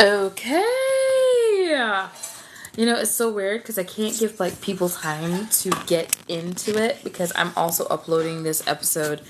[0.00, 0.62] Okay.
[2.76, 6.82] You know, it's so weird because I can't give like people time to get into
[6.82, 9.20] it because I'm also uploading this episode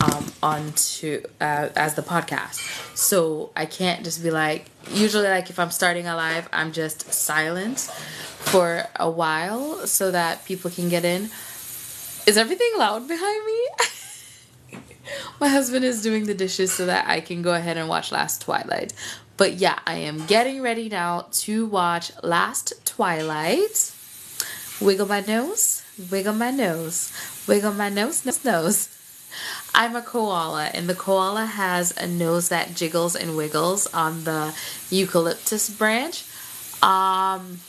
[0.00, 2.60] um, onto uh, as the podcast.
[2.96, 7.12] So I can't just be like usually like if I'm starting a live, I'm just
[7.12, 11.24] silent for a while so that people can get in.
[12.26, 14.78] Is everything loud behind me?
[15.40, 18.42] My husband is doing the dishes so that I can go ahead and watch Last
[18.42, 18.92] Twilight.
[19.36, 23.92] But yeah, I am getting ready now to watch Last Twilight.
[24.80, 27.12] Wiggle my nose, wiggle my nose,
[27.46, 28.88] wiggle my nose, nose, nose.
[29.74, 34.54] I'm a koala, and the koala has a nose that jiggles and wiggles on the
[34.90, 36.24] eucalyptus branch.
[36.82, 37.60] Um,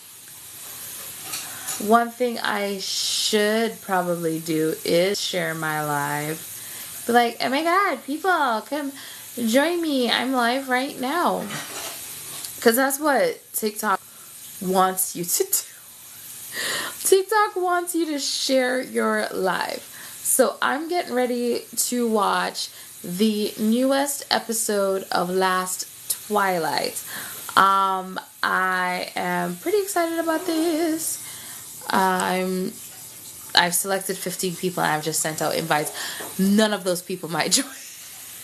[1.86, 7.04] one thing I should probably do is share my live.
[7.08, 8.92] Be like, oh my god, people, come
[9.46, 10.10] join me.
[10.10, 11.42] I'm live right now.
[12.56, 14.02] Because that's what TikTok
[14.62, 15.60] wants you to do.
[17.04, 19.82] TikTok wants you to share your live.
[20.24, 22.70] So I'm getting ready to watch
[23.04, 25.86] the newest episode of Last
[26.28, 27.04] Twilight.
[27.56, 31.24] Um, I am pretty excited about this.
[31.90, 32.74] I'm
[33.56, 35.92] I've selected 15 people and I've just sent out invites.
[36.40, 37.66] None of those people might join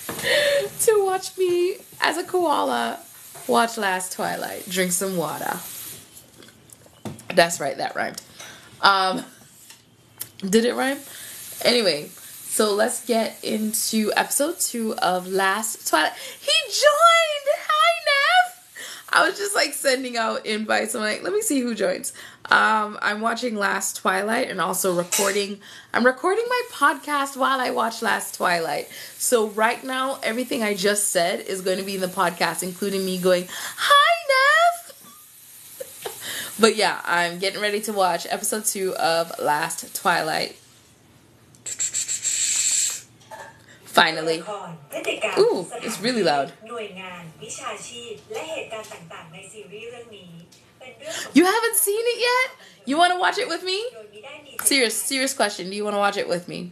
[0.81, 2.99] to watch me as a koala
[3.47, 5.59] watch Last Twilight, drink some water.
[7.33, 8.21] That's right, that rhymed.
[8.81, 9.25] Um,
[10.39, 10.99] did it rhyme?
[11.63, 16.13] Anyway, so let's get into episode two of Last Twilight.
[16.39, 17.57] He joined!
[17.57, 17.83] Hi!
[19.15, 20.95] I was just like sending out invites.
[20.95, 22.13] I'm like, let me see who joins.
[22.45, 25.59] Um, I'm watching Last Twilight and also recording.
[25.93, 28.89] I'm recording my podcast while I watch Last Twilight.
[29.17, 33.05] So right now, everything I just said is going to be in the podcast, including
[33.05, 36.13] me going, "Hi, Nev."
[36.59, 40.57] but yeah, I'm getting ready to watch episode two of Last Twilight.
[43.93, 44.43] Finally.
[45.37, 46.51] Ooh, it's really loud.
[51.33, 52.57] You haven't seen it yet?
[52.85, 53.85] You want to watch it with me?
[54.63, 55.69] Serious, serious question.
[55.69, 56.71] Do you want to watch it with me?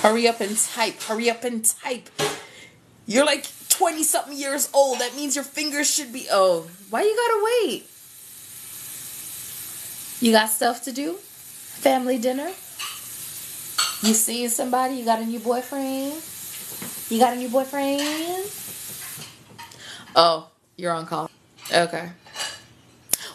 [0.00, 1.02] Hurry up and type.
[1.02, 2.08] Hurry up and type.
[3.06, 5.00] You're like 20 something years old.
[5.00, 6.28] That means your fingers should be.
[6.30, 7.90] Oh, why you gotta wait?
[10.20, 11.14] You got stuff to do?
[11.14, 12.52] Family dinner?
[14.04, 14.96] You seeing somebody?
[14.96, 16.12] You got a new boyfriend?
[17.08, 18.02] You got a new boyfriend?
[20.14, 21.30] Oh, you're on call.
[21.72, 22.10] Okay.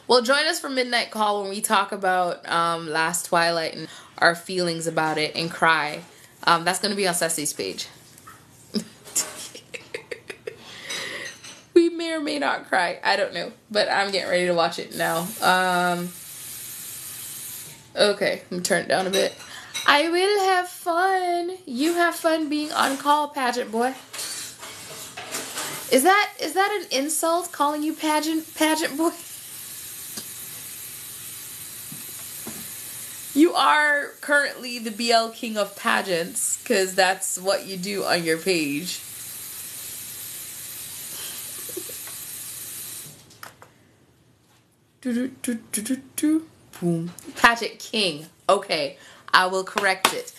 [0.08, 3.88] Well, join us for Midnight Call when we talk about um, Last Twilight and
[4.20, 6.02] our feelings about it and cry.
[6.44, 7.88] Um, that's going to be on Ceci's page.
[11.74, 13.00] we may or may not cry.
[13.04, 13.52] I don't know.
[13.72, 15.28] But I'm getting ready to watch it now.
[15.42, 16.10] Um,
[17.96, 19.34] okay, I'm turn it down a bit.
[19.86, 21.58] I will have fun.
[21.66, 23.96] You have fun being on call, pageant boy.
[25.92, 29.12] Is that is that an insult calling you pageant pageant boy?
[33.34, 38.38] You are currently the BL king of pageants cuz that's what you do on your
[38.38, 39.00] page.
[45.02, 46.48] Do, do, do, do, do, do.
[46.80, 47.12] Boom.
[47.38, 48.28] Pageant king.
[48.50, 48.98] Okay,
[49.34, 50.34] I will correct it.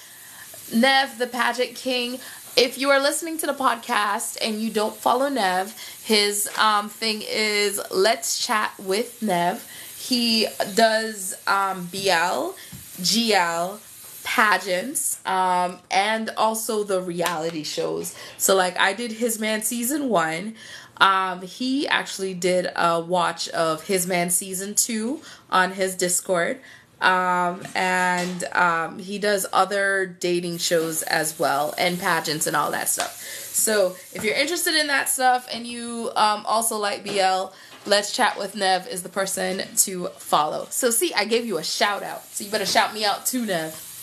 [0.73, 2.19] Nev, the pageant king,
[2.57, 7.23] if you are listening to the podcast and you don't follow Nev, his um, thing
[7.27, 9.67] is Let's Chat with Nev.
[9.99, 12.55] He does um, BL,
[13.01, 13.79] GL,
[14.25, 18.15] pageants, um, and also the reality shows.
[18.37, 20.55] So, like, I did His Man season one.
[21.01, 25.21] Um, he actually did a watch of His Man season two
[25.51, 26.61] on his Discord.
[27.01, 32.89] Um, and um, he does other dating shows as well and pageants and all that
[32.89, 33.19] stuff.
[33.53, 37.53] So if you're interested in that stuff and you um, also like BL,
[37.87, 40.67] Let's Chat with Nev is the person to follow.
[40.71, 42.25] So see, I gave you a shout out.
[42.27, 43.87] So you better shout me out too, Nev.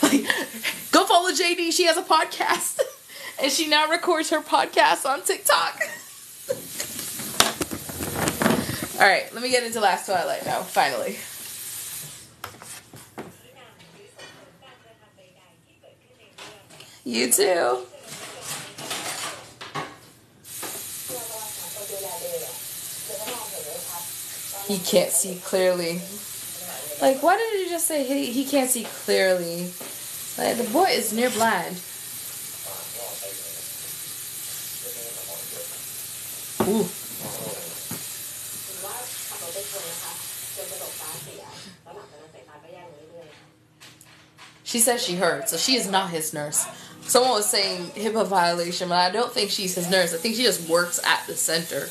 [0.00, 0.22] Like,
[0.92, 1.72] go follow JD.
[1.72, 2.78] She has a podcast.
[3.42, 5.80] and she now records her podcast on TikTok.
[9.00, 11.16] All right, let me get into Last Twilight now, finally.
[17.04, 17.78] You too.
[24.68, 26.00] He can't see clearly.
[27.00, 29.72] Like, why did you just say he, he can't see clearly?
[30.38, 31.76] Like, the boy is near blind.
[36.68, 36.86] Ooh.
[44.62, 46.64] She says she heard, so she is not his nurse
[47.04, 50.14] someone was saying HIPAA violation, but I don't think she's his nurse.
[50.14, 51.88] I think she just works at the center.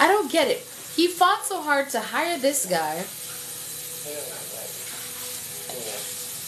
[0.00, 0.58] I don't get it.
[0.94, 3.04] He fought so hard to hire this guy.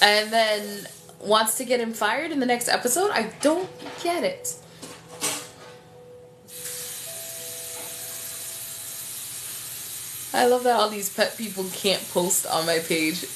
[0.03, 0.87] And then
[1.21, 3.11] wants to get him fired in the next episode?
[3.11, 3.69] I don't
[4.03, 4.55] get it.
[10.33, 13.27] I love that all these pet people can't post on my page.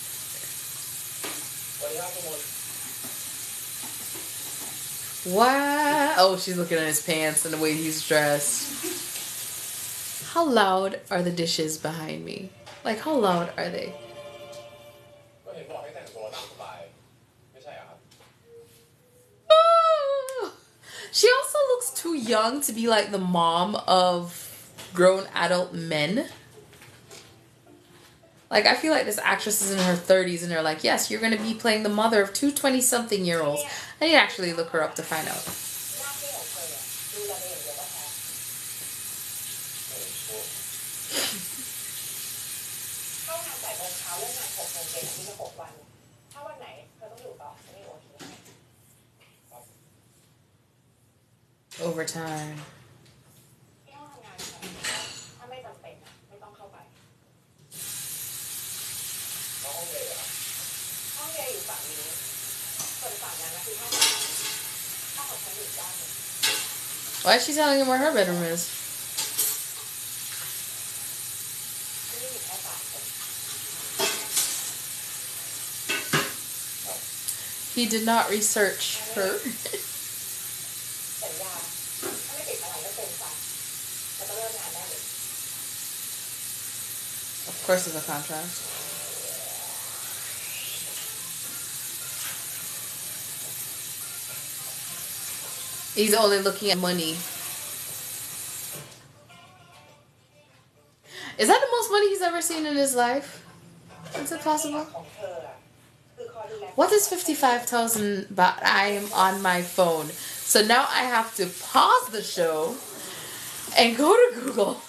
[5.27, 6.15] Wow!
[6.19, 9.03] Oh, she's looking at his pants and the way he's dressed.
[10.35, 12.51] How loud are the dishes behind me?
[12.85, 13.95] Like, how loud are they?
[19.51, 20.53] Ah!
[21.11, 24.51] She also looks too young to be like the mom of
[24.93, 26.29] grown adult men.
[28.51, 31.21] Like I feel like this actress is in her 30s and they're like, yes, you're
[31.21, 33.63] going to be playing the mother of two 20 something year olds.
[34.01, 35.45] I need to actually look her up to find out.
[51.83, 52.57] Overtime.
[67.25, 68.69] Why is she telling him where her bedroom is?
[77.75, 79.35] He did not research her.
[87.49, 88.74] of course, there's a contrast.
[95.95, 97.17] He's only looking at money.
[101.39, 103.45] Is that the most money he's ever seen in his life?
[104.17, 104.87] Is it possible?
[106.75, 108.63] What is 55,000 baht?
[108.63, 110.07] I am on my phone.
[110.07, 112.75] So now I have to pause the show
[113.77, 114.81] and go to Google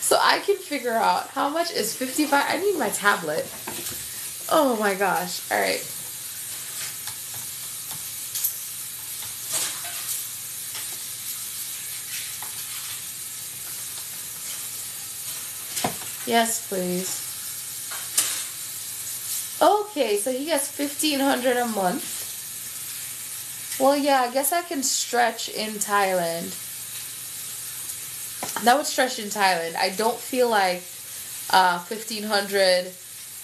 [0.00, 2.44] so I can figure out how much is 55.
[2.48, 3.46] I need my tablet.
[4.50, 5.50] Oh my gosh.
[5.50, 5.80] All right.
[16.26, 17.28] Yes, please.
[19.60, 22.20] Okay, so he gets 1500 a month.
[23.80, 26.58] Well, yeah, I guess I can stretch in Thailand.
[28.64, 29.76] That would stretch in Thailand.
[29.76, 30.82] I don't feel like
[31.50, 32.92] uh, 1500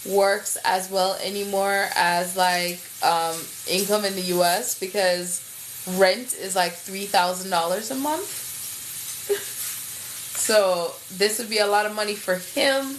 [0.07, 3.37] works as well anymore as like um,
[3.69, 5.43] income in the US because
[5.97, 8.48] rent is like $3,000 a month.
[10.49, 12.97] So this would be a lot of money for him.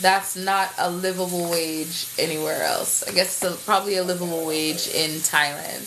[0.00, 3.06] That's not a livable wage anywhere else.
[3.06, 5.84] I guess it's a, probably a livable wage in Thailand.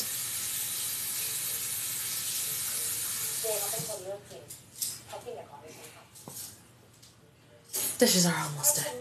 [7.97, 8.93] Dishes are almost done.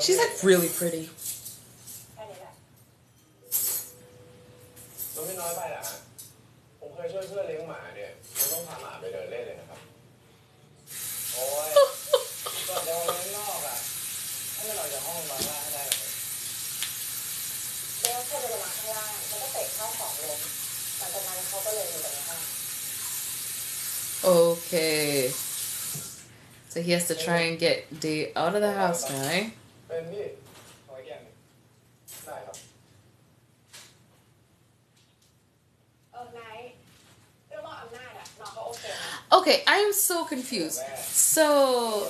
[0.00, 1.10] She's like really pretty.
[26.86, 29.20] he has to try and get Day out of the house now.
[29.22, 29.50] Eh?
[39.32, 40.80] Okay, I am so confused.
[40.98, 42.08] So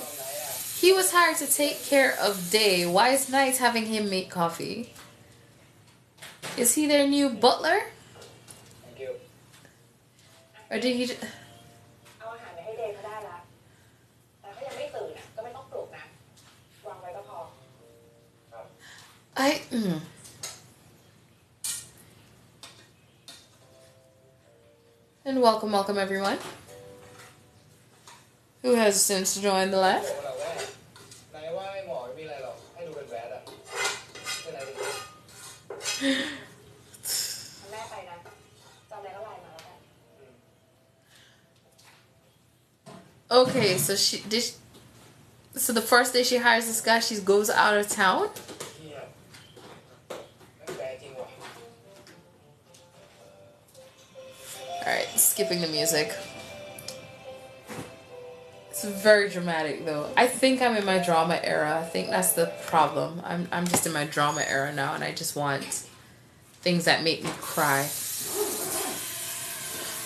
[0.79, 2.85] he was hired to take care of Day.
[2.85, 4.93] Why is Night having him make coffee?
[6.55, 7.81] Is he their new butler?
[10.69, 11.15] Or did he?
[19.37, 19.61] I.
[19.71, 19.99] Mm.
[25.25, 26.39] And welcome, welcome everyone
[28.63, 30.05] who has since joined the live.
[43.29, 44.43] okay, so she did.
[44.43, 44.53] She,
[45.55, 48.29] so the first day she hires this guy, she goes out of town.
[55.37, 56.11] Skipping the music.
[58.71, 60.09] It's very dramatic though.
[60.17, 61.77] I think I'm in my drama era.
[61.79, 63.21] I think that's the problem.
[63.23, 65.63] I'm I'm just in my drama era now, and I just want
[66.65, 67.81] things that make me cry.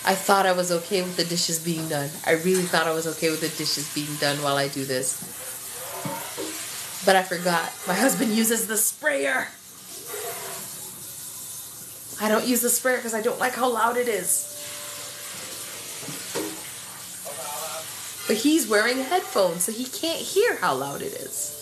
[0.04, 2.10] I thought I was okay with the dishes being done.
[2.26, 5.16] I really thought I was okay with the dishes being done while I do this.
[7.06, 7.72] But I forgot.
[7.88, 9.48] My husband uses the sprayer.
[12.20, 14.51] I don't use the sprayer because I don't like how loud it is.
[18.32, 21.52] But he's wearing headphones, so he can't hear how loud it is.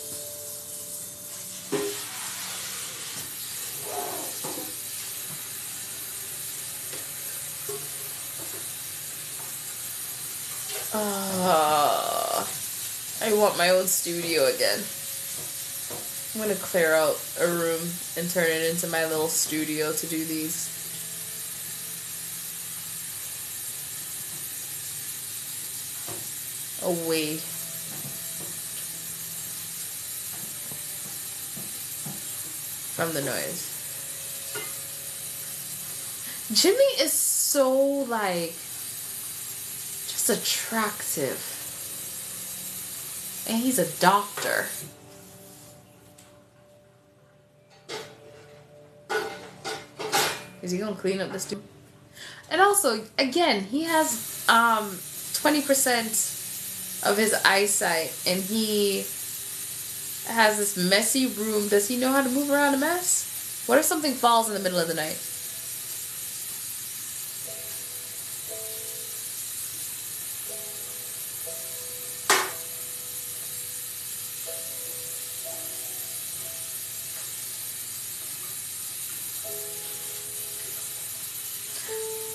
[10.93, 12.47] Ah,
[13.21, 14.79] I want my own studio again.
[16.33, 17.81] I'm gonna clear out a room
[18.15, 20.80] and turn it into my little studio to do these.
[26.83, 27.37] Away.
[32.95, 33.67] From the noise.
[36.53, 37.71] Jimmy is so
[38.09, 38.53] like
[40.09, 41.39] just attractive.
[43.47, 44.67] And he's a doctor.
[50.61, 51.63] Is he gonna clean up this dude?
[52.49, 54.99] And also, again, he has um
[55.33, 56.09] twenty percent
[57.03, 58.99] of his eyesight, and he
[60.27, 61.67] has this messy room.
[61.67, 63.63] Does he know how to move around a mess?
[63.67, 65.19] What if something falls in the middle of the night?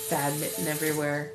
[0.09, 1.31] Badminton everywhere.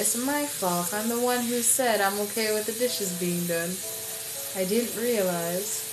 [0.00, 0.94] It's my fault.
[0.94, 3.68] I'm the one who said I'm okay with the dishes being done.
[4.56, 5.84] I didn't realize.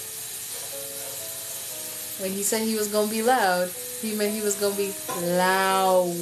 [2.23, 3.69] When he said he was gonna be loud,
[4.01, 4.95] he meant he was gonna be
[5.35, 6.15] loud.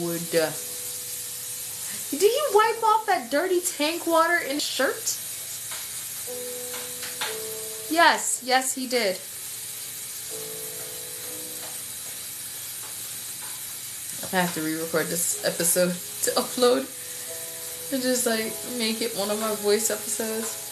[2.09, 5.05] Did he wipe off that dirty tank water in his shirt?
[7.93, 9.21] Yes, yes, he did.
[14.33, 15.93] I have to re-record this episode
[16.25, 16.89] to upload
[17.91, 20.63] and just like make it one of my voice episodes.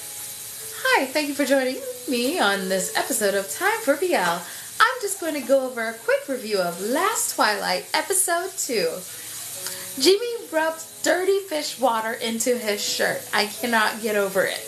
[0.84, 1.77] Hi, thank you for joining
[2.10, 4.15] me on this episode of Time for BL.
[4.15, 10.01] I'm just going to go over a quick review of Last Twilight episode 2.
[10.01, 13.22] Jimmy rubs dirty fish water into his shirt.
[13.34, 14.60] I cannot get over it.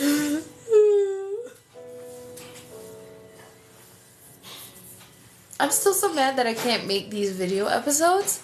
[5.60, 8.42] I'm still so mad that I can't make these video episodes.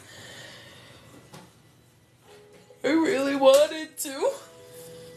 [2.84, 4.30] I really wanted to.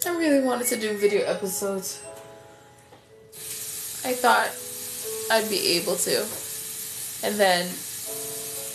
[0.06, 2.02] I really wanted to do video episodes.
[4.06, 4.48] I thought
[5.30, 6.20] I'd be able to.
[7.24, 7.66] And then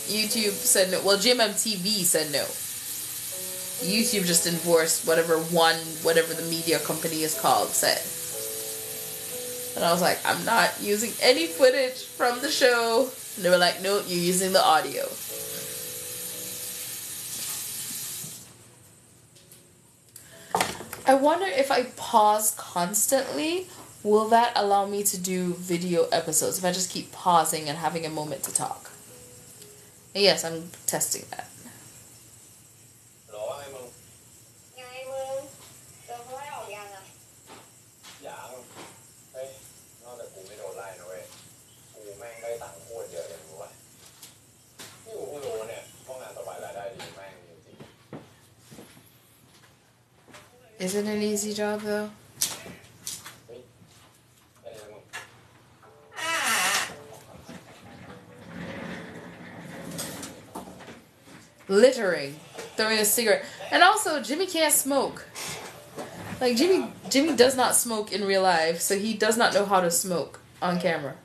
[0.05, 1.01] YouTube said no.
[1.03, 2.43] Well, GMMTV said no.
[3.81, 7.97] YouTube just enforced whatever one, whatever the media company is called, said.
[9.75, 13.09] And I was like, I'm not using any footage from the show.
[13.37, 15.07] And they were like, no, you're using the audio.
[21.05, 23.67] I wonder if I pause constantly,
[24.03, 26.57] will that allow me to do video episodes?
[26.57, 28.89] If I just keep pausing and having a moment to talk.
[30.15, 31.49] Yes, I'm testing that.
[50.83, 52.09] Is it an easy job though?
[61.69, 62.35] Littering,
[62.75, 65.25] throwing a cigarette, and also Jimmy can't smoke.
[66.41, 69.79] Like Jimmy, Jimmy does not smoke in real life, so he does not know how
[69.79, 71.15] to smoke on camera.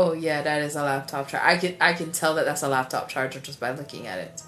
[0.00, 1.44] Oh yeah, that is a laptop charger.
[1.44, 4.42] I can I can tell that that's a laptop charger just by looking at it.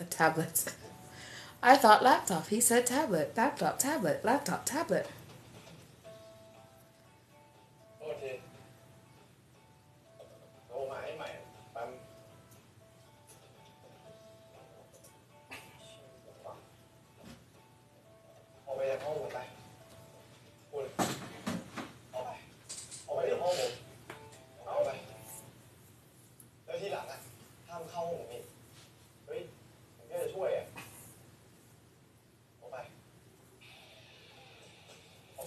[0.00, 0.72] A tablet.
[1.62, 2.46] I thought laptop.
[2.46, 3.34] He said tablet.
[3.36, 3.78] Laptop.
[3.78, 4.24] Tablet.
[4.24, 4.64] Laptop.
[4.64, 5.06] Tablet.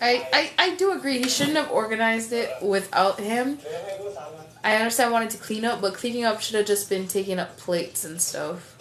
[0.06, 1.18] I, I, I do agree.
[1.18, 3.58] He shouldn't have organized it without him.
[4.64, 7.40] I understand I wanted to clean up, but cleaning up should have just been taking
[7.40, 8.78] up plates and stuff.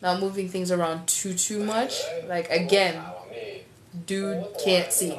[0.00, 2.00] Not moving things around too too much.
[2.26, 3.00] Like again,
[4.06, 5.16] dude can't see.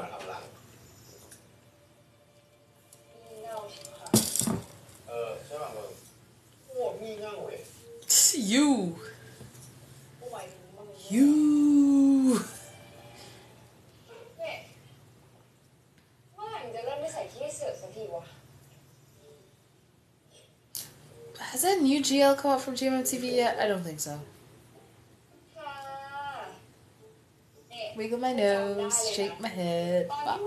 [22.44, 23.58] call from GMMTV yet?
[23.58, 24.20] I don't think so.
[27.96, 30.10] Wiggle my nose, shake my head.
[30.10, 30.42] Bop.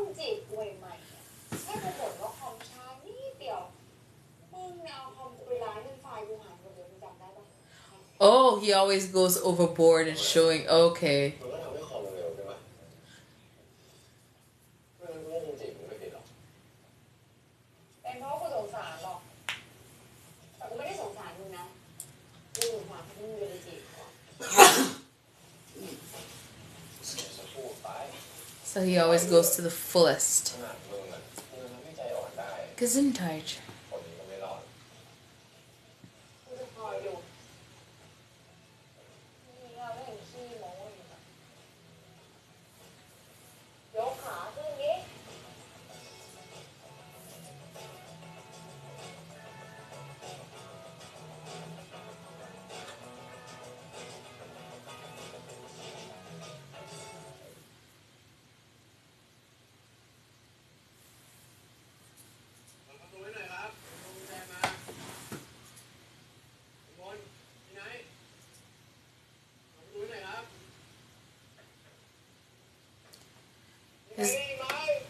[8.19, 10.69] Oh, he always goes overboard and showing.
[10.69, 11.35] Okay.
[28.77, 30.55] So he always goes to the fullest.
[32.77, 33.57] Gesundheit.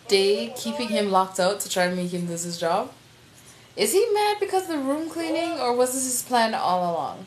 [0.08, 2.92] Day keeping him locked out to try to make him lose his job?
[3.76, 7.26] Is he mad because of the room cleaning, or was this his plan all along?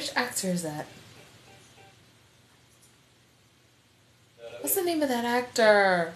[0.00, 0.86] Which actor is that?
[4.60, 6.14] What's the name of that actor?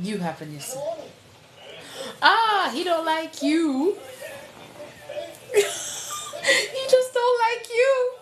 [0.00, 0.82] You having your son.
[2.22, 3.96] Ah, he don't like you.
[5.54, 8.12] he just don't like you.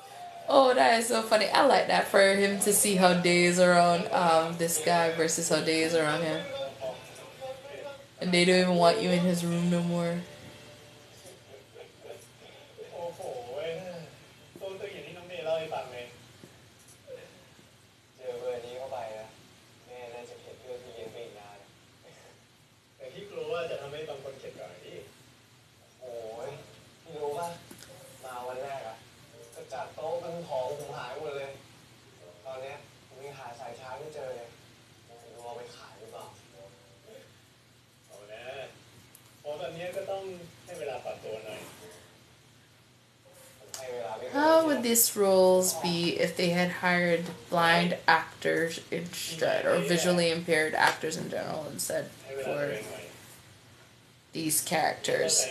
[0.48, 1.48] Oh, that is so funny.
[1.48, 5.48] I like that for him to see how days are on um, this guy versus
[5.48, 6.40] how days are on him.
[8.20, 10.18] And they don't even want you in his room no more.
[44.86, 51.28] these roles be if they had hired blind actors instead, or visually impaired actors in
[51.28, 52.08] general instead
[52.44, 52.76] for
[54.32, 55.44] these characters?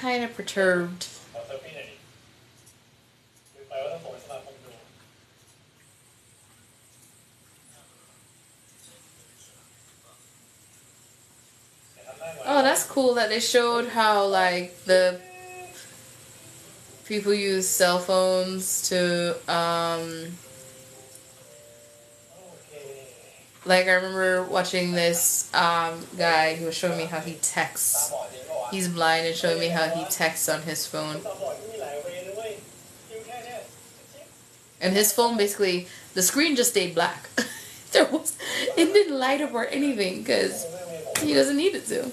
[0.00, 1.06] kind of perturbed.
[12.46, 15.20] Oh, that's cool that they showed how like the
[17.04, 20.28] people use cell phones to um
[23.66, 28.12] like I remember watching this um guy who was showing me how he texts
[28.70, 31.20] He's blind and showing me how he texts on his phone.
[34.80, 37.28] And his phone basically, the screen just stayed black.
[37.92, 38.36] there was,
[38.76, 40.66] it didn't light up or anything because
[41.20, 42.10] he doesn't need it to.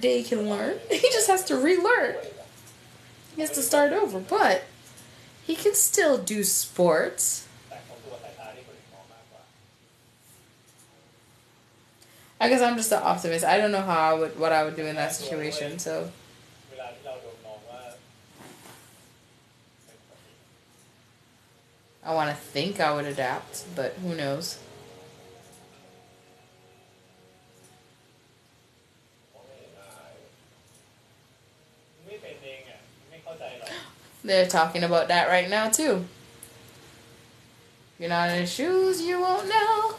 [0.00, 0.78] day can learn.
[0.90, 2.16] He just has to relearn.
[3.34, 4.64] He has to start over, but
[5.46, 7.46] he can still do sports.
[12.40, 13.44] I guess I'm just an optimist.
[13.44, 16.10] I don't know how I would what I would do in that situation, so
[22.02, 24.58] I want to think I would adapt, but who knows.
[34.22, 36.04] They're talking about that right now, too.
[37.98, 39.94] You're not in shoes, you won't know.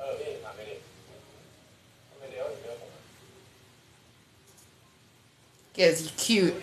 [0.00, 0.82] Oh, it.
[5.72, 6.54] Because he's cute.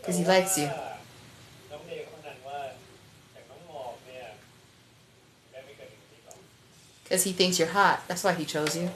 [0.00, 0.70] Because he likes you.
[7.02, 8.02] Because he thinks you're hot.
[8.06, 8.90] That's why he chose you.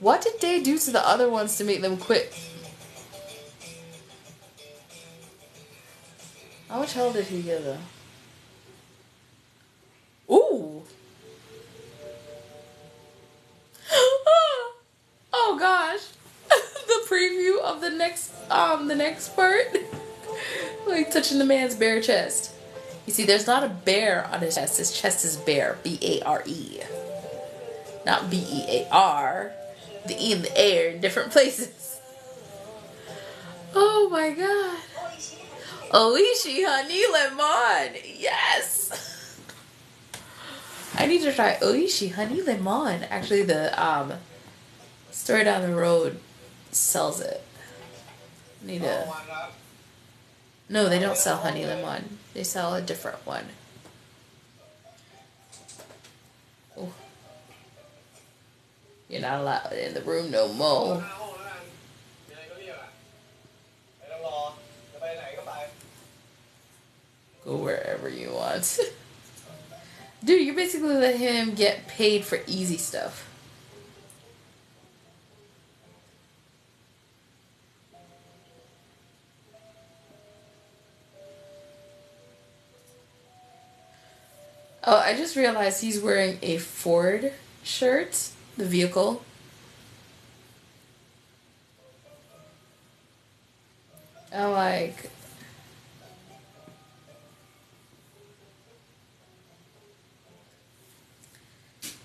[0.00, 2.32] What did they do to the other ones to make them quit
[6.88, 7.76] What hell did he get though?
[10.34, 10.82] Ooh.
[15.34, 16.00] oh gosh.
[16.48, 19.66] the preview of the next um the next part.
[20.86, 22.52] like touching the man's bare chest.
[23.04, 24.78] You see, there's not a bear on his chest.
[24.78, 25.76] His chest is bare.
[25.82, 26.80] B-A-R-E.
[28.06, 29.52] Not B-E-A-R.
[30.06, 32.00] The E and the air in different places.
[33.74, 34.78] Oh my god.
[35.90, 38.00] Oishi, honey, lemon.
[38.16, 39.38] Yes.
[40.94, 43.04] I need to try Oishi honey lemon.
[43.04, 44.12] Actually, the um,
[45.10, 46.20] store down the road
[46.70, 47.42] sells it.
[48.62, 49.04] Need to.
[49.06, 49.50] Oh,
[50.68, 52.18] no, they don't sell honey lemon.
[52.34, 53.46] They sell a different one.
[59.08, 61.02] You're not allowed in the room no more.
[61.02, 61.27] Oh,
[67.56, 68.78] wherever you want.
[70.24, 73.28] Dude, you basically let him get paid for easy stuff.
[84.90, 87.32] Oh, I just realized he's wearing a Ford
[87.62, 89.22] shirt, the vehicle.
[94.32, 95.10] I'm like,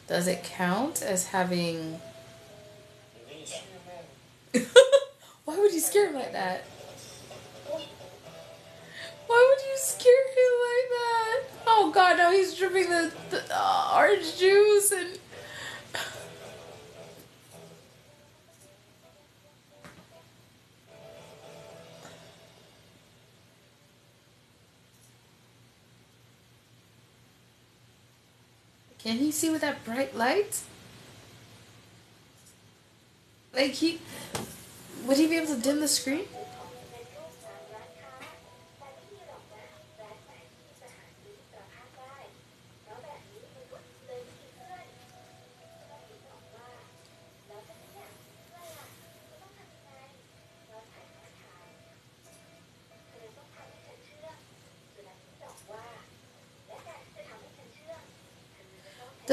[0.07, 1.99] Does it count as having...
[5.45, 6.65] Why would you scare him like that?
[9.27, 11.39] Why would you scare him like that?
[11.65, 15.17] Oh god, now he's dripping the, the uh, orange juice and...
[29.03, 30.61] Can he see with that bright light?
[33.53, 33.99] Like he.
[35.05, 36.25] Would he be able to dim the screen?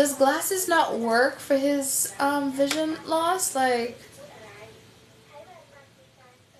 [0.01, 3.55] Does glasses not work for his um, vision loss?
[3.55, 4.01] Like,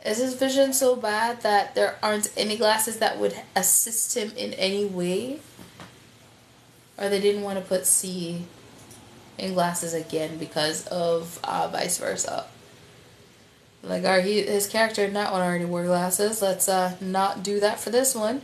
[0.05, 4.53] is his vision so bad that there aren't any glasses that would assist him in
[4.53, 5.41] any way?
[6.99, 8.43] Or they didn't want to put Sea
[9.39, 12.45] in glasses again because of uh, vice versa.
[13.83, 16.43] Like, our, he, his character not already wear glasses.
[16.43, 18.43] Let's uh, not do that for this one.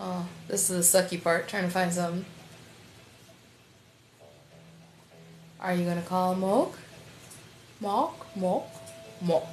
[0.00, 2.24] Oh, this is the sucky part, trying to find some.
[5.60, 6.74] Are you gonna call him Mork?
[7.82, 8.12] Mork?
[8.36, 8.66] Mork?
[9.24, 9.46] Mork.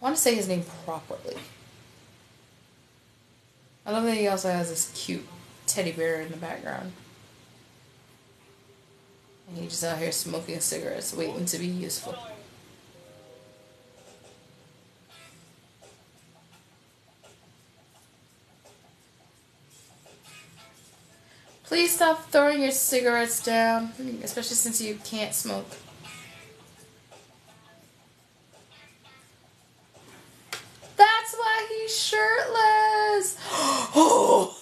[0.00, 1.36] I want to say his name properly.
[3.84, 5.26] I love that he also has this cute
[5.66, 6.92] teddy bear in the background.
[9.48, 12.14] And he's just out here smoking cigarettes, waiting to be useful.
[21.70, 23.92] Please stop throwing your cigarettes down,
[24.24, 25.68] especially since you can't smoke.
[30.96, 33.36] That's why he's shirtless!
[33.94, 34.56] oh.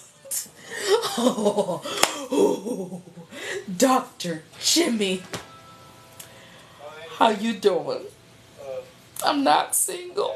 [3.75, 4.43] Dr.
[4.61, 5.23] Jimmy,
[7.17, 8.05] how you doing?
[8.61, 8.81] Uh,
[9.25, 10.35] I'm not single.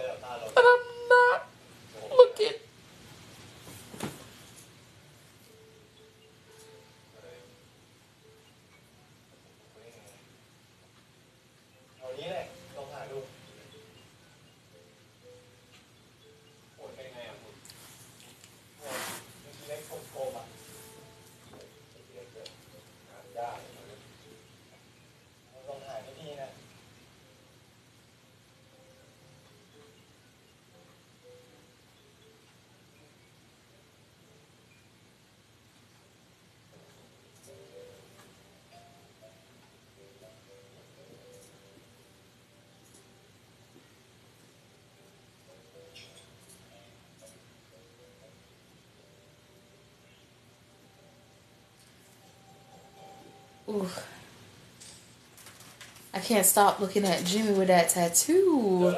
[56.13, 58.95] I can't stop looking at Jimmy with that tattoo.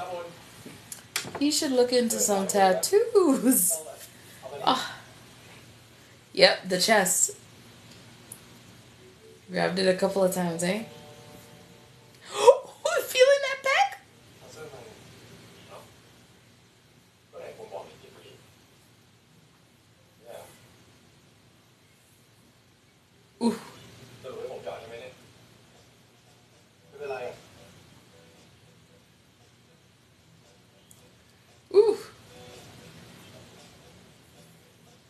[1.40, 3.74] He should look into some tattoos.
[4.66, 4.92] Oh.
[6.34, 7.32] Yep, the chest.
[9.50, 10.84] Grabbed it a couple of times, eh?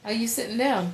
[0.06, 0.94] Are you sitting down?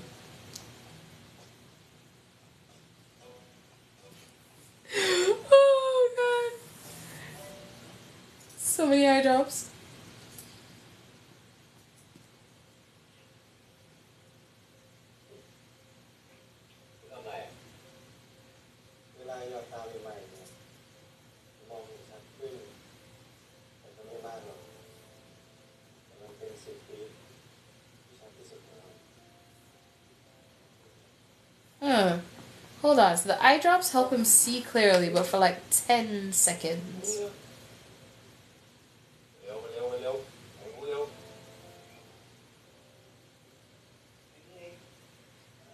[32.81, 37.19] Hold on, so the eye drops help him see clearly, but for like 10 seconds.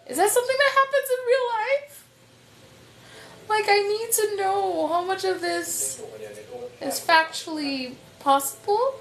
[0.08, 2.08] Is that something that happens in real life?
[3.50, 6.02] Like, I need to know how much of this
[6.82, 8.96] is factually possible?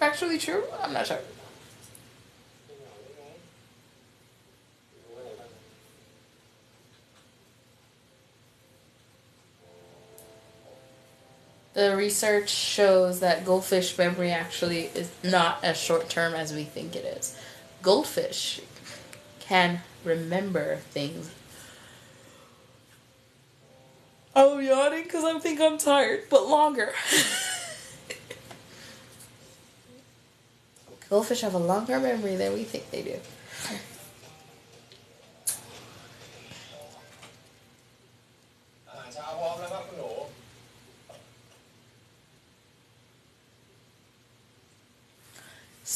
[0.00, 0.64] Factually true?
[0.82, 1.18] I'm not sure.
[11.74, 16.94] The research shows that goldfish memory actually is not as short term as we think
[16.94, 17.38] it is.
[17.80, 18.60] Goldfish
[19.40, 21.30] can remember things.
[24.34, 26.92] I'm yawning because I think I'm tired, but longer.
[31.12, 33.20] goldfish have a longer memory than we think they do.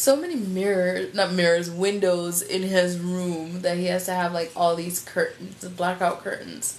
[0.06, 4.52] so many mirrors, not mirrors, windows in his room that he has to have like
[4.54, 6.78] all these curtains, the blackout curtains.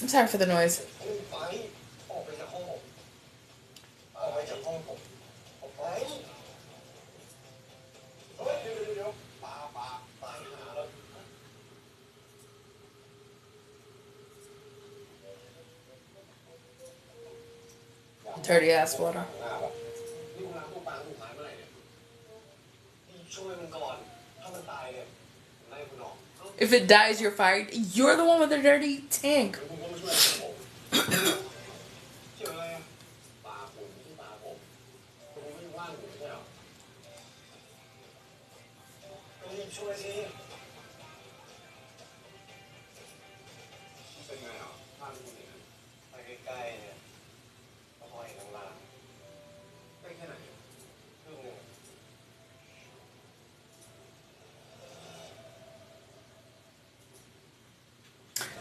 [0.00, 0.86] I'm sorry for the noise.
[18.50, 19.24] Dirty ass water.
[26.58, 27.68] If it dies, you're fired.
[27.72, 29.56] You're the one with the dirty tank.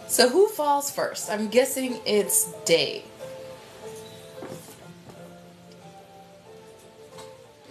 [0.10, 1.30] So who falls first?
[1.30, 3.04] I'm guessing it's Day.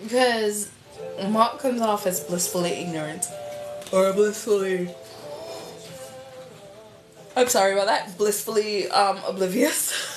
[0.01, 0.71] Because
[1.19, 3.27] Mork comes off as blissfully ignorant.
[3.93, 4.95] Or blissfully.
[7.35, 8.17] I'm sorry about that.
[8.17, 9.93] Blissfully um, oblivious.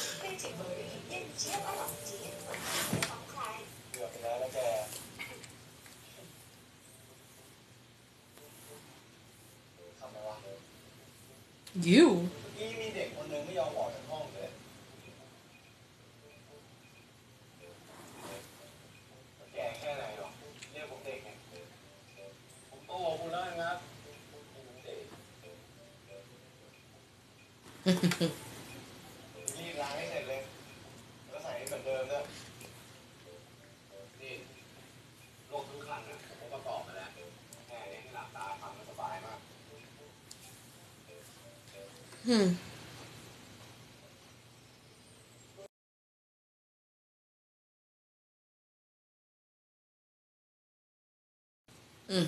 [42.26, 42.52] Hmm.
[52.10, 52.28] Mm.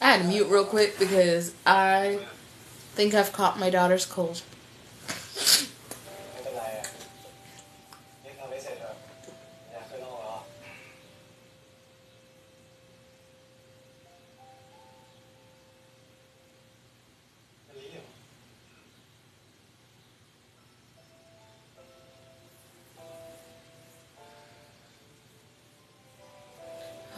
[0.00, 2.20] I had to mute real quick because I
[2.94, 4.42] think I've caught my daughter's cold.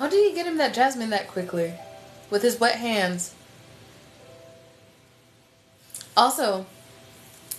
[0.09, 1.75] How did he get him that jasmine that quickly?
[2.31, 3.35] With his wet hands.
[6.17, 6.65] Also,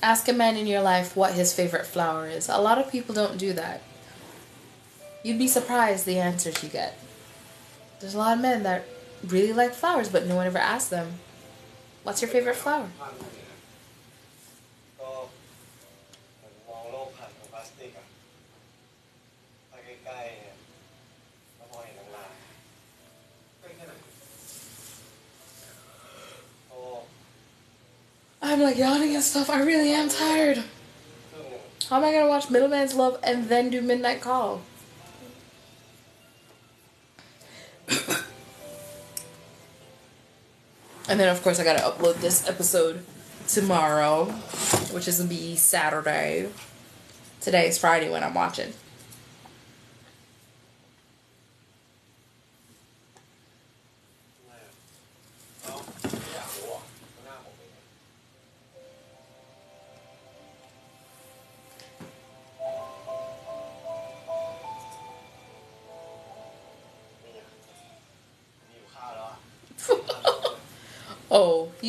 [0.01, 2.49] ask a man in your life what his favorite flower is.
[2.49, 3.83] A lot of people don't do that.
[5.21, 6.97] You'd be surprised the answers you get.
[7.99, 8.83] There's a lot of men that
[9.23, 11.19] really like flowers, but no one ever asks them,
[12.01, 12.89] What's your favorite flower?
[28.49, 29.47] I'm like yawning and stuff.
[29.47, 30.63] I really am tired.
[31.87, 34.61] How am I gonna watch Middleman's Love and then do Midnight Call?
[41.07, 43.05] and then of course I gotta upload this episode
[43.47, 44.25] tomorrow,
[44.93, 46.49] which is gonna be Saturday.
[47.41, 48.73] Today is Friday when I'm watching.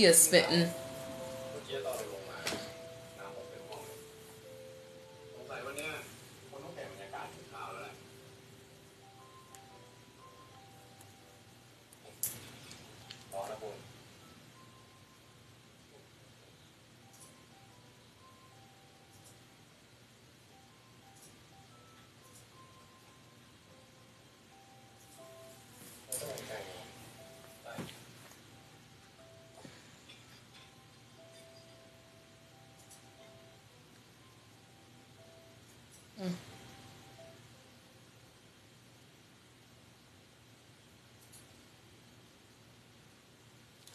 [0.00, 0.70] He is spitting.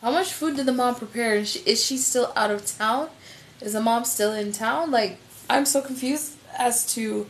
[0.05, 1.37] How much food did the mom prepare?
[1.37, 3.09] Is she, is she still out of town?
[3.59, 4.91] Is the mom still in town?
[4.91, 5.17] Like,
[5.49, 7.27] I'm so confused as to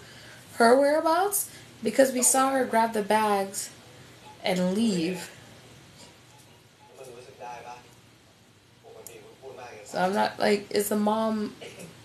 [0.56, 1.50] her whereabouts
[1.82, 3.70] because we saw her grab the bags
[4.44, 5.32] and leave.
[9.86, 11.56] So I'm not like, is the mom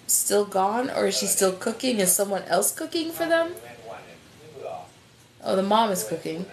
[0.07, 1.99] still gone or is she still cooking?
[1.99, 3.55] Is someone else cooking for them?
[5.43, 6.47] Oh, the mom is cooking.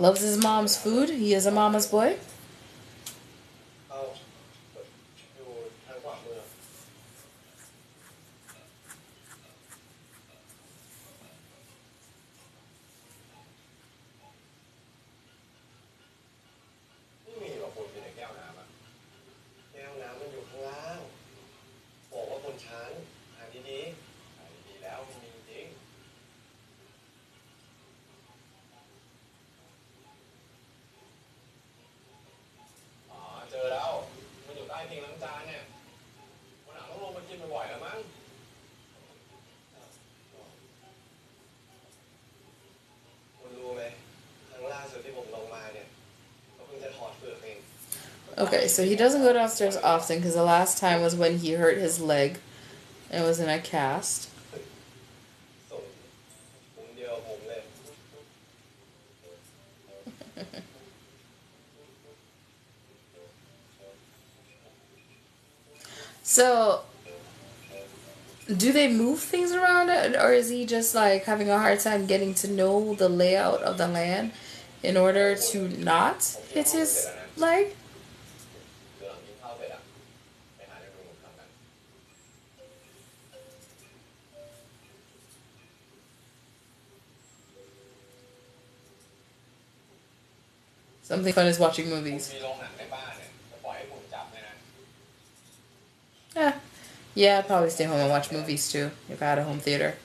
[0.00, 1.10] loves his mom's food.
[1.10, 2.16] He is a mama's boy.
[48.40, 51.76] Okay, so he doesn't go downstairs often because the last time was when he hurt
[51.76, 52.38] his leg
[53.10, 54.30] and was in a cast.
[66.22, 66.80] so,
[68.56, 72.32] do they move things around or is he just like having a hard time getting
[72.36, 74.32] to know the layout of the land
[74.82, 76.24] in order to not
[76.54, 77.74] hit his leg?
[91.10, 92.32] Something fun is watching movies.
[96.36, 96.54] Yeah.
[97.14, 99.96] Yeah, I'd probably stay home and watch movies too if I had a home theater.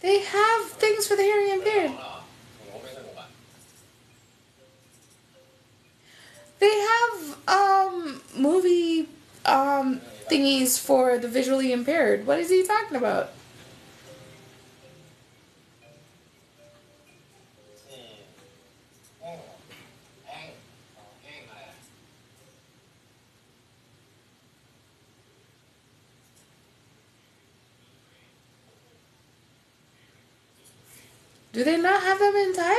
[0.00, 1.92] They have things for the hearing impaired.
[6.58, 9.08] They have um movie
[9.44, 10.00] um
[10.32, 12.26] thingies for the visually impaired.
[12.26, 13.32] What is he talking about?
[31.52, 32.76] Do they not have them in time?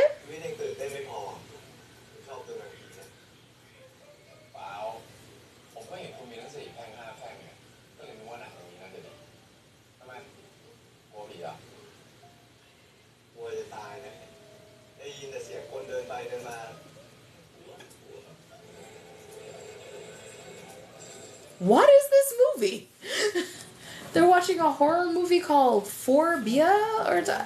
[21.64, 22.90] what is this movie?
[24.14, 27.46] They're watching a horror movie called Forbia or to,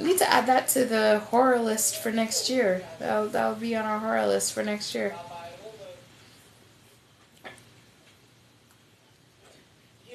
[0.00, 2.82] need to add that to the horror list for next year.
[2.98, 5.14] That'll, that'll be on our horror list for next year.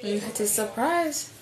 [0.02, 1.32] You had a surprise.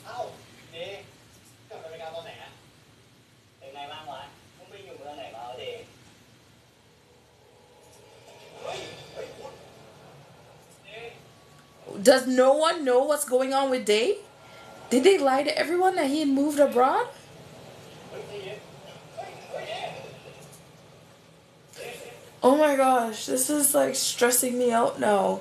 [12.02, 14.18] does no one know what's going on with Day?
[14.90, 17.08] Did they lie to everyone that he had moved abroad?
[22.42, 25.40] Oh my gosh, this is like stressing me out now.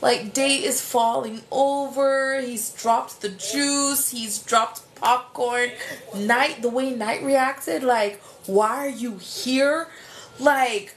[0.00, 5.70] Like Day is falling over, he's dropped the juice, he's dropped popcorn.
[6.14, 9.88] Night, the way Night reacted, like, why are you here?
[10.38, 10.94] Like,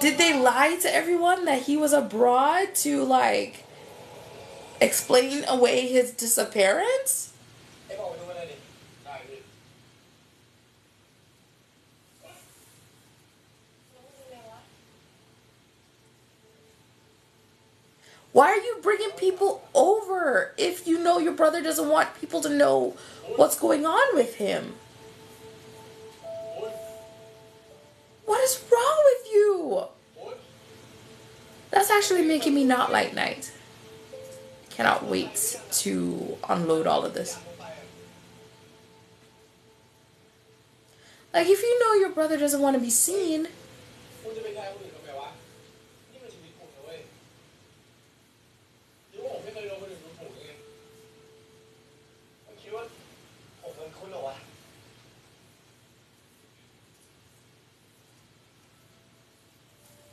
[0.00, 3.64] did they lie to everyone that he was abroad to like
[4.84, 7.32] explain away his disappearance?
[18.32, 22.48] Why are you bringing people over if you know your brother doesn't want people to
[22.48, 22.96] know
[23.36, 24.74] what's going on with him?
[28.24, 29.84] What is wrong with you?
[31.70, 33.52] That's actually making me not like night.
[34.74, 37.38] Cannot wait to unload all of this.
[41.32, 43.48] Like, if you know your brother doesn't want to be seen...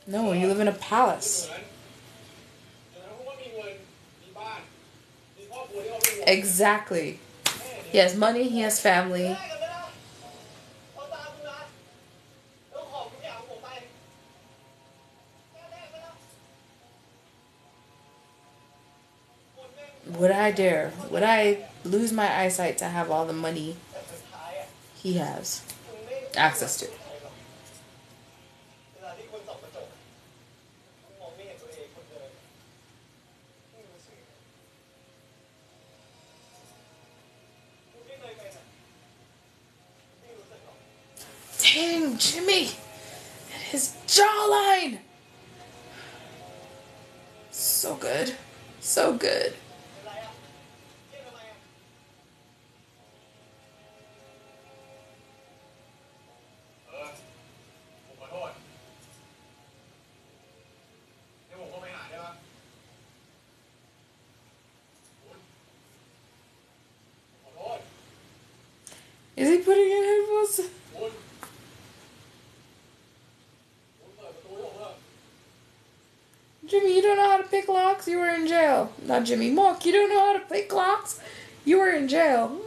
[0.07, 1.49] No, you live in a palace.
[6.27, 7.19] Exactly.
[7.91, 9.37] He has money, he has family.
[20.07, 20.91] Would I dare?
[21.09, 23.77] Would I lose my eyesight to have all the money
[24.95, 25.61] he has
[26.35, 27.00] access to?
[42.21, 42.69] Jimmy!
[43.51, 44.99] And his jawline!
[47.49, 48.35] So good.
[48.79, 49.55] So good.
[76.71, 78.07] Jimmy, you don't know how to pick locks?
[78.07, 78.93] You were in jail.
[79.03, 79.51] Not Jimmy.
[79.51, 81.19] Mork, you don't know how to pick locks?
[81.65, 82.61] You were in jail.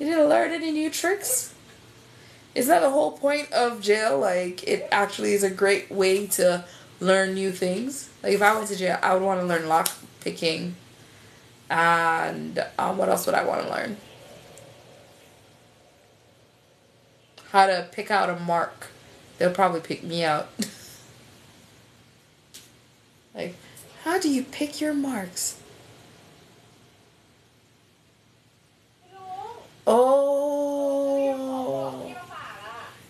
[0.00, 1.54] You didn't learn any new tricks?
[2.56, 4.18] Isn't that the whole point of jail?
[4.18, 6.64] Like, it actually is a great way to
[6.98, 8.10] learn new things.
[8.20, 9.88] Like, if I went to jail, I would want to learn lock
[10.20, 10.74] picking.
[11.70, 13.96] And um, what else would I want to learn?
[17.50, 18.88] How to pick out a mark.
[19.38, 20.48] They'll probably pick me out.
[23.34, 23.56] Like,
[24.04, 25.58] how do you pick your marks?
[29.86, 31.12] Oh.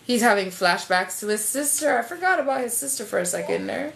[0.05, 1.97] He's having flashbacks to his sister.
[1.97, 3.93] I forgot about his sister for a second there.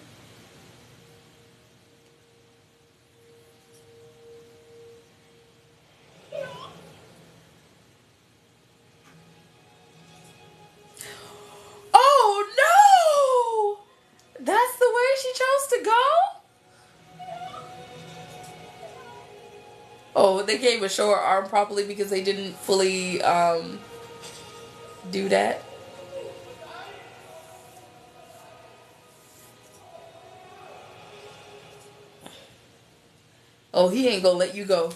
[20.48, 23.80] they can't even show her arm properly because they didn't fully um,
[25.12, 25.64] do that.
[33.74, 34.92] Oh, he ain't gonna let you go.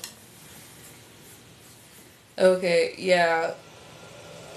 [2.39, 3.54] Okay, yeah.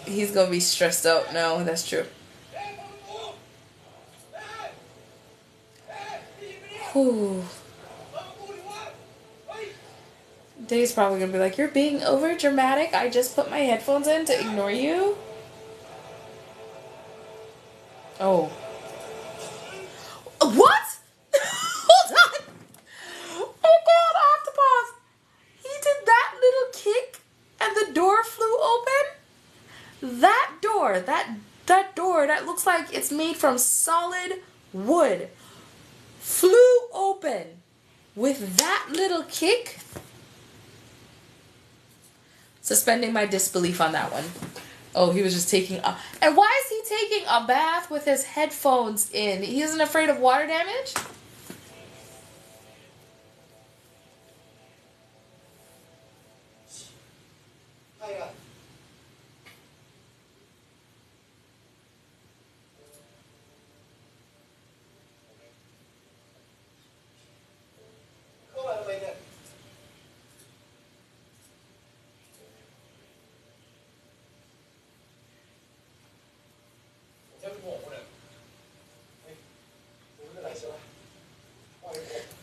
[0.06, 2.06] He's gonna be stressed out now, that's true.
[6.92, 7.44] Whew.
[10.74, 12.92] Day's probably gonna be like, "You're being over dramatic.
[12.94, 15.16] I just put my headphones in to ignore you."
[18.18, 18.46] Oh.
[20.40, 20.86] What?
[21.36, 22.40] Hold on.
[23.38, 24.90] Oh God, I have to pause.
[25.62, 27.20] He did that little kick,
[27.60, 30.20] and the door flew open.
[30.20, 35.28] That door, that that door, that looks like it's made from solid wood,
[36.18, 37.62] flew open
[38.16, 39.78] with that little kick.
[42.64, 44.24] Suspending my disbelief on that one.
[44.94, 45.98] Oh, he was just taking a.
[46.22, 49.42] And why is he taking a bath with his headphones in?
[49.42, 50.94] He isn't afraid of water damage?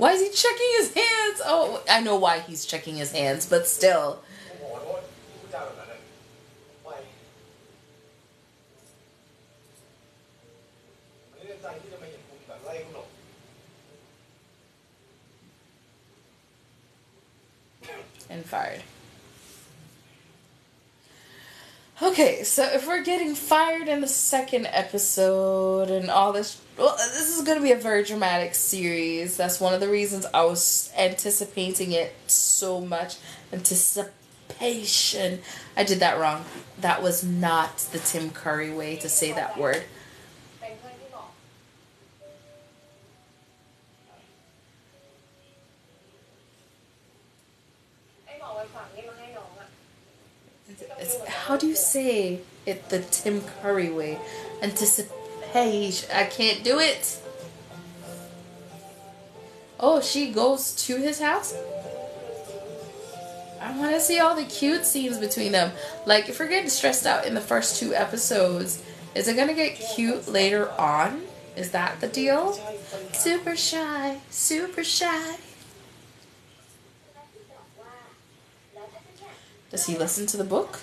[0.01, 1.41] Why is he checking his hands?
[1.45, 4.23] Oh, I know why he's checking his hands, but still.
[18.27, 18.81] And fired.
[22.11, 27.37] Okay, so if we're getting fired in the second episode and all this, well, this
[27.37, 29.37] is going to be a very dramatic series.
[29.37, 33.15] That's one of the reasons I was anticipating it so much.
[33.53, 35.39] Anticipation.
[35.77, 36.43] I did that wrong.
[36.81, 39.83] That was not the Tim Curry way to say that word.
[51.47, 54.19] How do you say it the Tim Curry way?
[54.61, 56.09] Anticipation.
[56.13, 57.19] I can't do it.
[59.79, 61.55] Oh, she goes to his house?
[63.59, 65.71] I want to see all the cute scenes between them.
[66.05, 68.83] Like, if we're getting stressed out in the first two episodes,
[69.15, 71.23] is it going to get cute later on?
[71.55, 72.53] Is that the deal?
[73.13, 75.37] Super shy, super shy.
[79.71, 80.79] Does he listen to the book?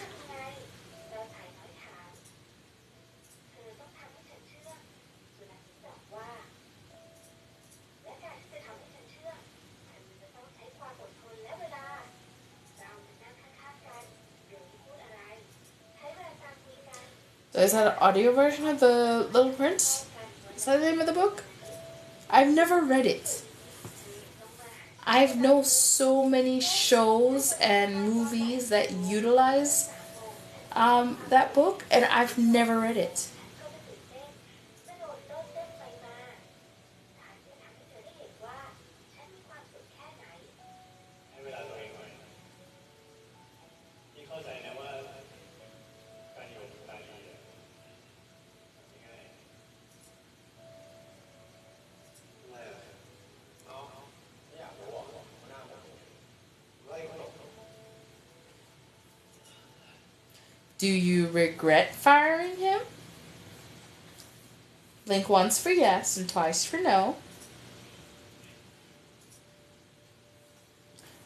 [17.58, 20.06] That an audio version of the Little Prince?
[20.54, 21.42] Is that the name of the book?
[22.30, 23.42] I've never read it.
[25.04, 29.90] I've know so many shows and movies that utilize
[30.70, 33.26] um, that book, and I've never read it.
[60.78, 62.80] Do you regret firing him?
[65.06, 67.16] Link once for yes and twice for no.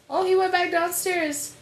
[0.09, 1.55] Oh, he went back downstairs.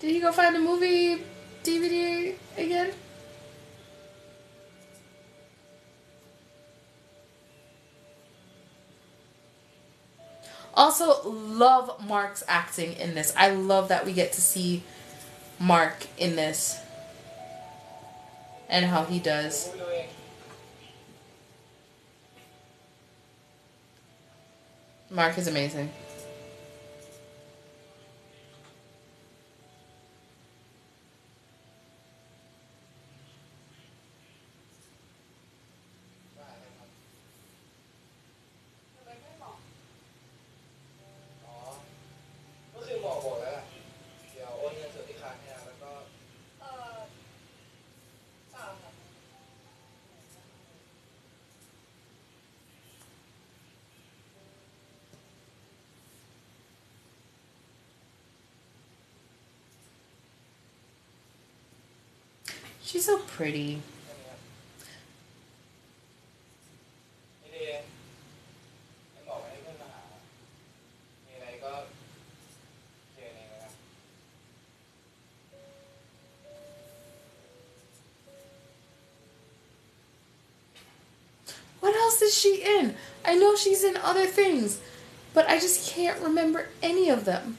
[0.00, 1.24] Did he go find a movie
[1.62, 2.92] DVD again?
[10.72, 13.34] Also, love Mork's acting in this.
[13.36, 14.84] I love that we get to see
[15.60, 16.80] Mork in this
[18.68, 19.70] and how he does.
[25.12, 25.90] Mork is amazing.
[62.88, 63.82] She's so pretty.
[81.80, 82.94] What else is she in?
[83.22, 84.80] I know she's in other things,
[85.34, 87.58] but I just can't remember any of them.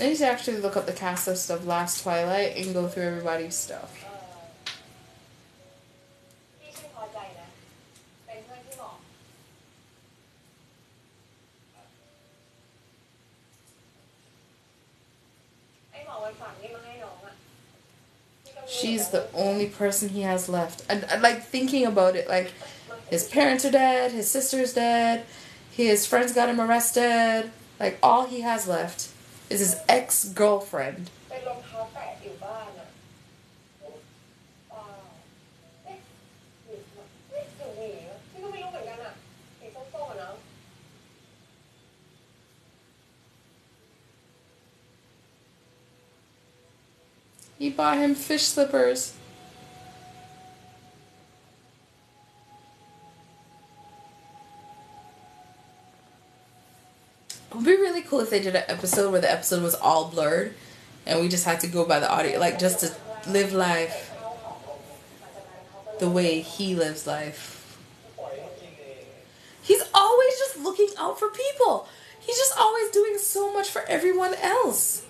[0.00, 3.02] I need to actually look up the cast list of Last Twilight and go through
[3.02, 4.06] everybody's stuff.
[18.66, 20.82] She's the only person he has left.
[20.88, 22.52] And, and like thinking about it, like
[23.10, 25.26] his parents are dead, his sister's dead,
[25.70, 29.10] his friends got him arrested, like all he has left
[29.50, 31.10] is his ex girlfriend.
[47.58, 49.12] He bought him fish slippers
[58.10, 60.52] cool if they did an episode where the episode was all blurred
[61.06, 64.12] and we just had to go by the audio, like just to live life
[66.00, 67.78] the way he lives life.
[69.62, 71.86] He's always just looking out for people.
[72.18, 75.06] He's just always doing so much for everyone else.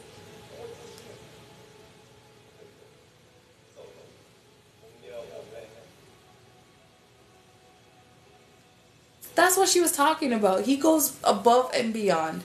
[9.35, 10.67] That's what she was talking about.
[10.67, 12.43] He goes above and beyond.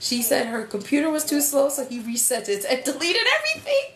[0.00, 3.92] She said her computer was too slow, so he reset it and deleted everything.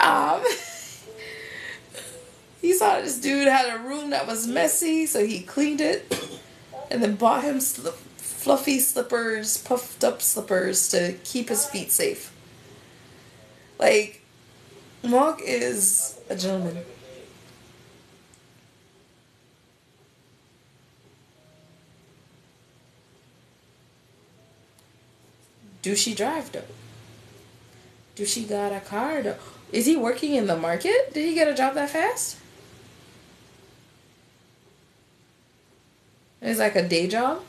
[0.00, 0.42] Um,
[2.60, 6.12] he saw this dude had a room that was messy, so he cleaned it
[6.90, 12.32] and then bought him slip, fluffy slippers, puffed up slippers to keep his feet safe.
[13.78, 14.22] Like,
[15.02, 16.78] Mork is a gentleman.
[25.86, 26.64] Do she drive though?
[28.16, 29.36] Do she got a car though?
[29.70, 31.14] Is he working in the market?
[31.14, 32.38] Did he get a job that fast?
[36.42, 37.40] Is like a day job?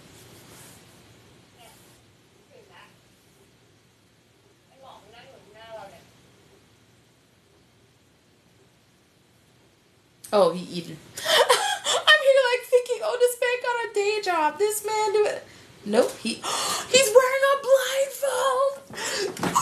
[10.32, 10.98] Oh, he eating.
[11.26, 14.60] I'm here like thinking, oh, this man got a day job.
[14.60, 15.44] This man do it.
[15.86, 16.34] Nope, he
[16.92, 19.57] he's wearing a blindfold.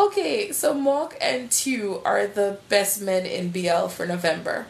[0.00, 4.66] Okay, so Mork and Tew are the best men in BL for November.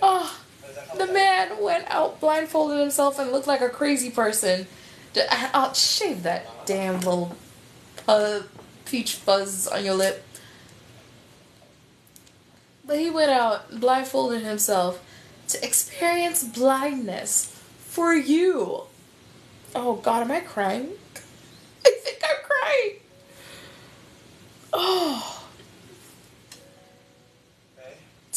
[0.00, 0.40] Oh,
[0.96, 4.66] the man went out blindfolded himself and looked like a crazy person.
[5.30, 7.36] I'll uh, shave that damn little
[8.08, 8.40] uh,
[8.92, 10.22] peach fuzz on your lip.
[12.84, 15.02] But he went out blindfolded himself
[15.48, 17.46] to experience blindness
[17.78, 18.82] for you.
[19.74, 20.90] Oh God, am I crying?
[21.86, 22.92] I think I'm crying.
[24.74, 25.38] Oh.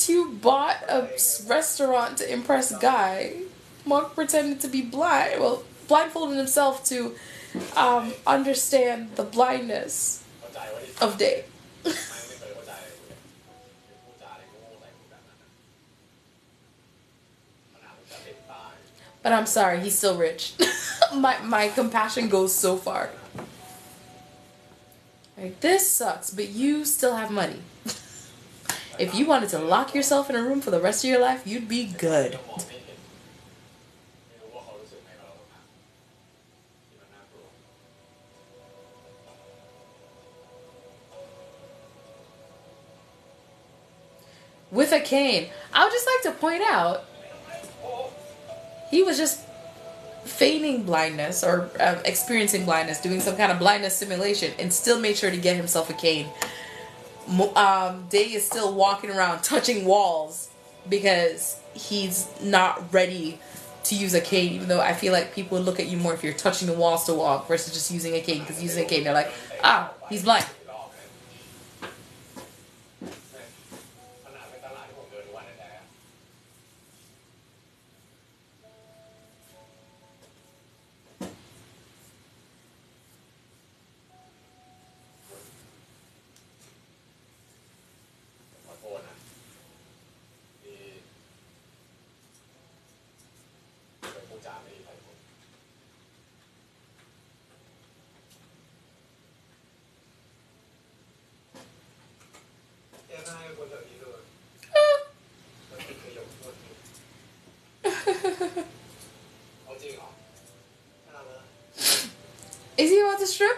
[0.07, 1.09] You bought a
[1.47, 3.41] restaurant to impress Guy.
[3.87, 7.15] Mork pretended to be blind, well, blindfolded himself to
[7.75, 10.24] um, understand the blindness
[11.01, 11.45] of day.
[19.23, 20.53] but I'm sorry, he's still rich.
[21.15, 23.09] my my compassion goes so far.
[25.37, 27.59] Like this sucks, but you still have money.
[28.99, 31.45] if you wanted to lock yourself in a room for the rest of your life,
[31.45, 32.39] you'd be good.
[45.05, 45.49] Cane.
[45.73, 47.05] I would just like to point out
[48.91, 49.41] he was just
[50.25, 55.17] feigning blindness or um, experiencing blindness, doing some kind of blindness simulation, and still made
[55.17, 56.27] sure to get himself a cane.
[57.55, 60.49] Um, Day is still walking around touching walls
[60.89, 63.39] because he's not ready
[63.85, 66.13] to use a cane, even though I feel like people would look at you more
[66.13, 68.39] if you're touching the walls to walk versus just using a cane.
[68.39, 69.31] Because using a cane, they're like,
[69.63, 70.45] ah, he's blind.
[113.25, 113.53] นะ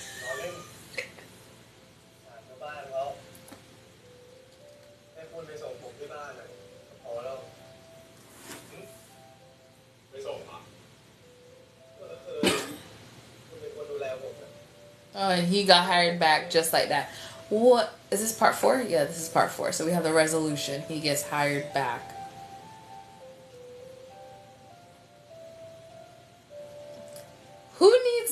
[15.19, 17.09] Oh, and he got hired back just like that.
[17.49, 18.85] What is this part four?
[18.87, 19.71] Yeah, this is part four.
[19.71, 20.83] So we have the resolution.
[20.87, 22.16] He gets hired back.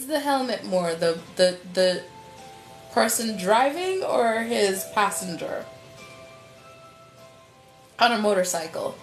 [0.07, 0.93] The helmet more?
[0.93, 2.03] The the the
[2.91, 5.65] person driving or his passenger?
[7.97, 8.95] On a motorcycle.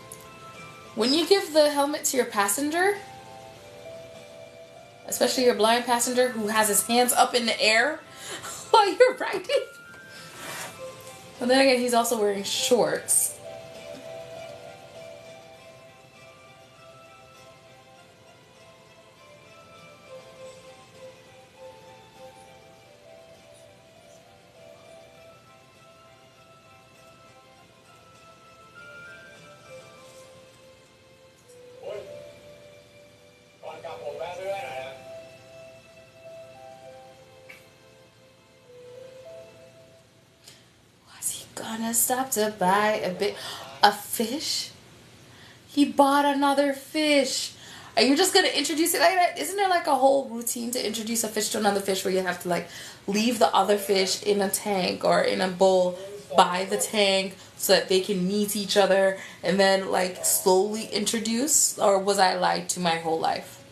[0.95, 2.99] When you give the helmet to your passenger,
[5.07, 7.99] especially your blind passenger who has his hands up in the air
[8.71, 9.67] while you're riding.
[11.41, 13.37] But then again, he's also wearing shorts.
[41.93, 43.37] Stop to buy a bit
[43.83, 44.71] a fish.
[45.67, 47.55] He bought another fish.
[47.97, 49.39] Are you just gonna introduce it like that?
[49.39, 52.21] Isn't there like a whole routine to introduce a fish to another fish where you
[52.21, 52.69] have to like
[53.07, 55.99] leave the other fish in a tank or in a bowl
[56.37, 61.79] by the tank so that they can meet each other and then like slowly introduce?
[61.79, 63.63] Or was I lied to my whole life?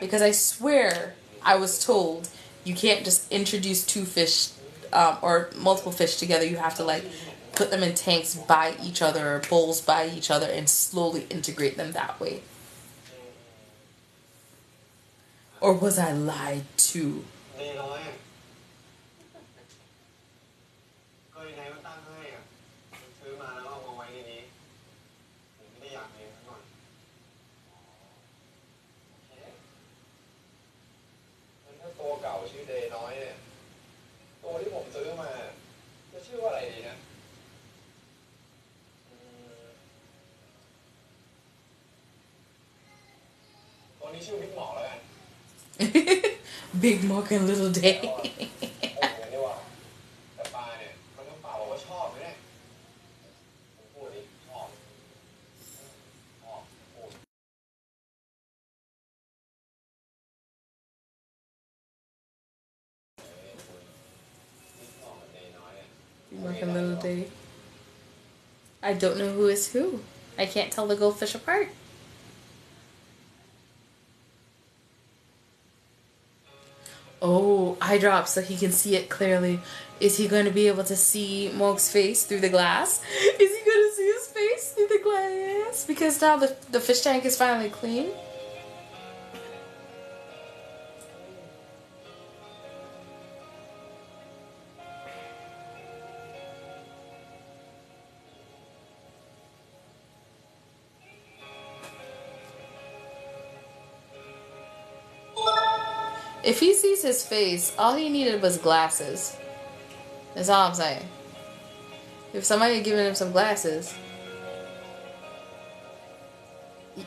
[0.00, 2.28] Because I swear I was told
[2.64, 4.48] you can't just introduce two fish
[4.92, 6.44] um, or multiple fish together.
[6.44, 7.04] You have to like
[7.52, 11.76] put them in tanks by each other or bowls by each other and slowly integrate
[11.76, 12.42] them that way.
[15.60, 17.24] Or was I lied to?
[44.11, 44.99] ตัว นี้ชื่อบิ๊กหมอแล้วกัน
[46.83, 47.95] Big Mark and Little Day.
[48.01, 48.19] โอ้ โห
[49.33, 49.55] นี่ว่า
[50.35, 52.35] แต่ปลาเนี่ยมันต้องเปล่าบอกว่าชอบไหมเนี่ย
[53.77, 54.67] ผมพูดดิชอบ
[56.43, 56.61] ชอบ
[56.95, 57.09] พูด
[66.29, 67.19] Big Mark and Little Day.
[68.89, 69.83] I don't know who is who.
[70.37, 71.69] I can't tell the goldfish apart.
[77.24, 79.60] Oh, eye drop so he can see it clearly.
[80.00, 83.00] Is he going to be able to see Mork's face through the glass?
[83.38, 85.84] Is he going to see his face through the glass?
[85.86, 88.10] Because now the, the fish tank is finally clean.
[106.44, 109.36] If he sees his face, all he needed was glasses.
[110.34, 111.06] That's all I'm saying.
[112.32, 113.94] If somebody had given him some glasses,
[116.96, 117.06] even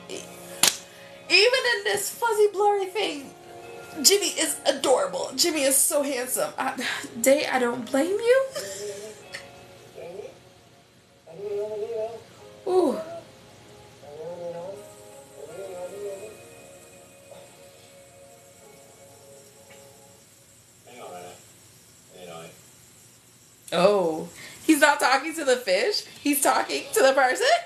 [1.29, 3.29] in this fuzzy blurry thing,
[4.01, 5.31] Jimmy is adorable.
[5.35, 6.51] Jimmy is so handsome.
[6.57, 6.75] I,
[7.19, 8.45] Day, I don't blame you.
[12.67, 12.99] Ooh.
[25.35, 26.03] To the fish.
[26.21, 27.47] He's talking to the person.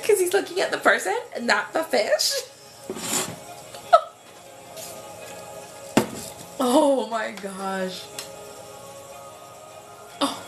[0.00, 2.32] Because he's looking at the person not the fish.
[6.60, 8.06] oh my gosh.
[10.22, 10.42] Oh.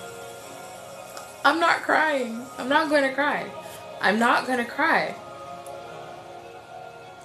[1.44, 2.42] I'm not crying.
[2.56, 3.50] I'm not going to cry.
[4.00, 5.14] I'm not going to cry.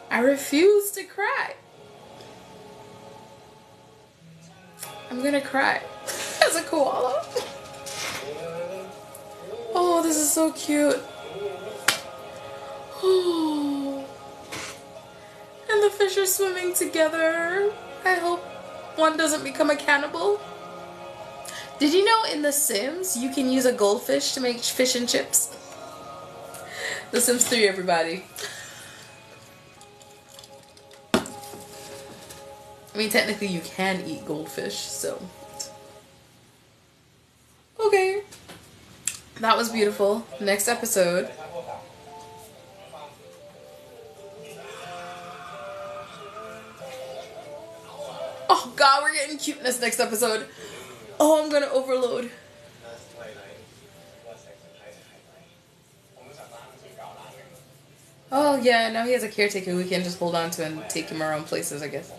[0.09, 1.55] I refuse to cry.
[5.09, 5.81] I'm going to cry.
[6.05, 7.25] As a koala.
[9.75, 11.01] Oh, this is so cute.
[13.01, 14.05] Oh.
[15.69, 17.71] And the fish are swimming together.
[18.05, 18.43] I hope
[18.95, 20.39] one doesn't become a cannibal.
[21.79, 25.09] Did you know in The Sims you can use a goldfish to make fish and
[25.09, 25.57] chips?
[27.11, 28.25] The Sims 3, everybody.
[32.93, 35.19] I mean, technically, you can eat goldfish, so.
[37.79, 38.21] Okay.
[39.43, 40.25] That was beautiful.
[40.39, 41.29] Next episode.
[48.49, 50.47] Oh god, we're getting cuteness next episode.
[51.19, 52.31] Oh, I'm gonna overload.
[58.31, 61.09] Oh yeah, now he has a caretaker we can just hold on to and take
[61.09, 62.13] him around places, I guess.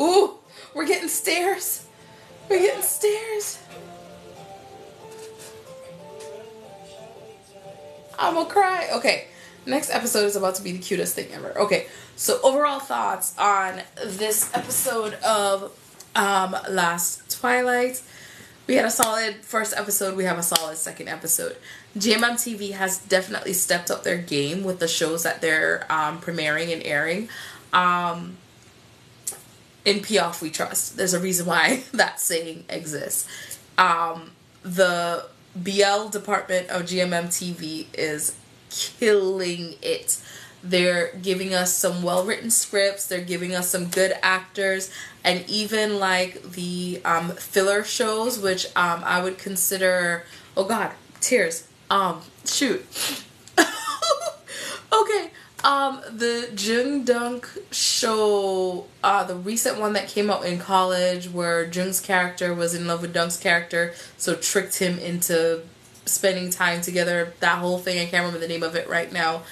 [0.00, 0.38] Ooh,
[0.74, 1.83] we're getting stairs.
[2.48, 3.58] We're getting stairs.
[8.18, 8.88] I'm gonna cry.
[8.92, 9.26] Okay,
[9.66, 11.58] next episode is about to be the cutest thing ever.
[11.58, 11.86] Okay,
[12.16, 15.72] so overall thoughts on this episode of
[16.14, 18.02] um Last Twilight.
[18.66, 20.16] We had a solid first episode.
[20.16, 21.56] We have a solid second episode.
[21.98, 26.72] GMM TV has definitely stepped up their game with the shows that they're um, premiering
[26.72, 27.28] and airing.
[27.74, 28.38] Um,
[29.84, 30.96] in P'Aof we trust.
[30.96, 33.28] There's a reason why that saying exists.
[33.76, 34.32] Um,
[34.62, 35.26] the
[35.56, 38.36] BL department of GMM TV is
[38.70, 40.20] killing it.
[40.62, 44.90] They're giving us some well written scripts, they're giving us some good actors,
[45.22, 50.24] and even like the um, filler shows, which um, I would consider.
[50.56, 51.68] Oh god, tears.
[51.90, 52.84] Um, shoot.
[53.58, 55.30] okay.
[55.64, 61.66] Um, the Joong Dunk show, uh, the recent one that came out in college where
[61.66, 65.62] Joong's character was in love with Dunk's character, so tricked him into
[66.04, 67.32] spending time together.
[67.40, 69.44] That whole thing, I can't remember the name of it right now.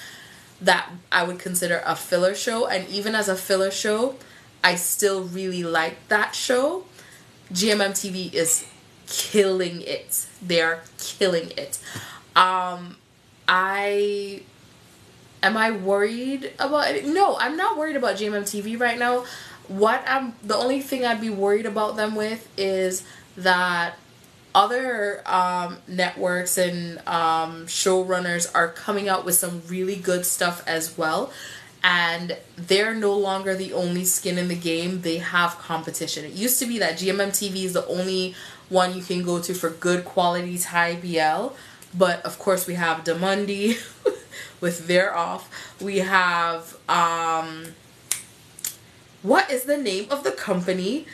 [0.61, 4.15] That I would consider a filler show, and even as a filler show,
[4.63, 6.85] I still really like that show.
[7.51, 8.67] GMM TV is
[9.07, 10.27] killing it.
[10.45, 11.79] They are killing it.
[12.35, 12.97] Um,
[13.47, 14.43] I
[15.43, 17.05] am I worried about it?
[17.05, 19.25] No, I'm not worried about GMM TV right now.
[19.67, 23.05] What I'm the only thing I'd be worried about them with is
[23.37, 23.95] that
[24.55, 30.97] other um, networks and um, showrunners are coming out with some really good stuff as
[30.97, 31.31] well.
[31.83, 35.01] And they're no longer the only skin in the game.
[35.01, 36.23] They have competition.
[36.23, 38.35] It used to be that GMM TV is the only
[38.69, 41.53] one you can go to for good quality Thai BL.
[41.97, 43.77] But of course, we have Domundi
[44.63, 45.75] with their off.
[45.81, 47.75] We have um,
[49.21, 51.05] what is the name of the company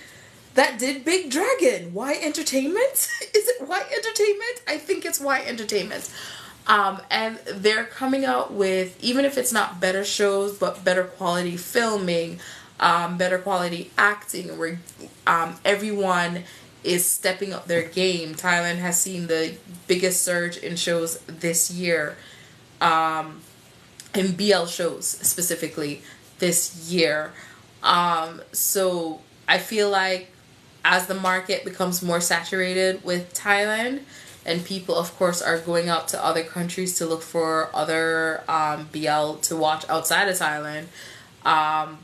[0.53, 1.91] that did Big Dragon?
[1.93, 2.93] Y Entertainment?
[3.33, 4.61] Is it Y Entertainment?
[4.67, 6.13] I think it's Y Entertainment.
[6.67, 11.57] Um, and they're coming out with even if it's not better shows, but better quality
[11.57, 12.39] filming,
[12.79, 14.59] um, better quality acting.
[14.59, 14.79] Where
[15.25, 16.43] um, everyone
[16.83, 18.35] is stepping up their game.
[18.35, 19.55] Thailand has seen the
[19.87, 22.15] biggest surge in shows this year,
[22.81, 23.41] um,
[24.13, 26.01] in BL shows specifically
[26.39, 27.31] this year.
[27.83, 30.31] Um, so I feel like
[30.83, 34.01] as the market becomes more saturated with Thailand,
[34.45, 38.89] and people, of course, are going out to other countries to look for other um,
[38.91, 40.85] BL to watch outside of Thailand
[41.45, 41.99] um,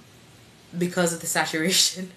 [0.77, 2.11] because of the saturation.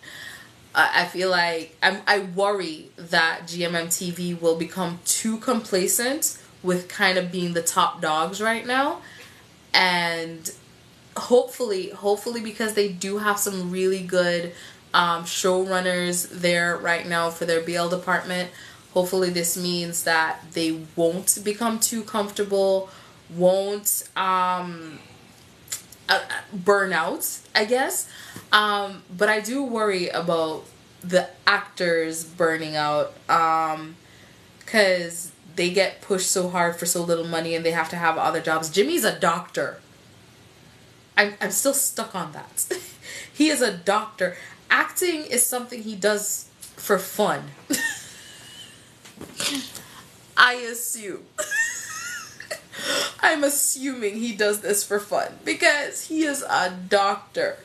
[0.75, 7.19] I feel like I'm, I worry that GMM TV will become too complacent with kind
[7.19, 9.01] of being the top dogs right now,
[9.73, 10.53] and
[11.17, 14.53] hopefully, hopefully, because they do have some really good
[14.95, 18.51] um, showrunners there right now for their BL department.
[18.95, 22.89] Hopefully, this means that they won't become too comfortable,
[23.31, 24.99] won't um,
[26.09, 26.21] uh,
[26.53, 28.09] burn out, I guess.
[28.53, 30.65] Um, but I do worry about
[31.01, 33.13] the actors burning out
[34.65, 38.17] because they get pushed so hard for so little money and they have to have
[38.17, 38.71] other jobs.
[38.71, 39.81] Jimmy's a doctor.
[41.17, 42.65] I'm, I'm still stuck on that.
[43.33, 44.37] he is a doctor.
[44.71, 47.43] Acting is something he does for fun.
[50.37, 51.25] I assume.
[53.21, 57.59] I'm assuming he does this for fun because he is a doctor.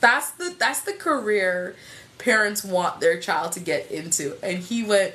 [0.00, 1.76] That's the that's the career
[2.18, 5.14] parents want their child to get into and he went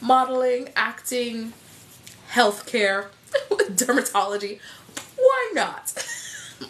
[0.00, 1.52] modeling, acting,
[2.32, 3.08] healthcare,
[3.50, 4.60] dermatology.
[5.16, 5.94] Why not?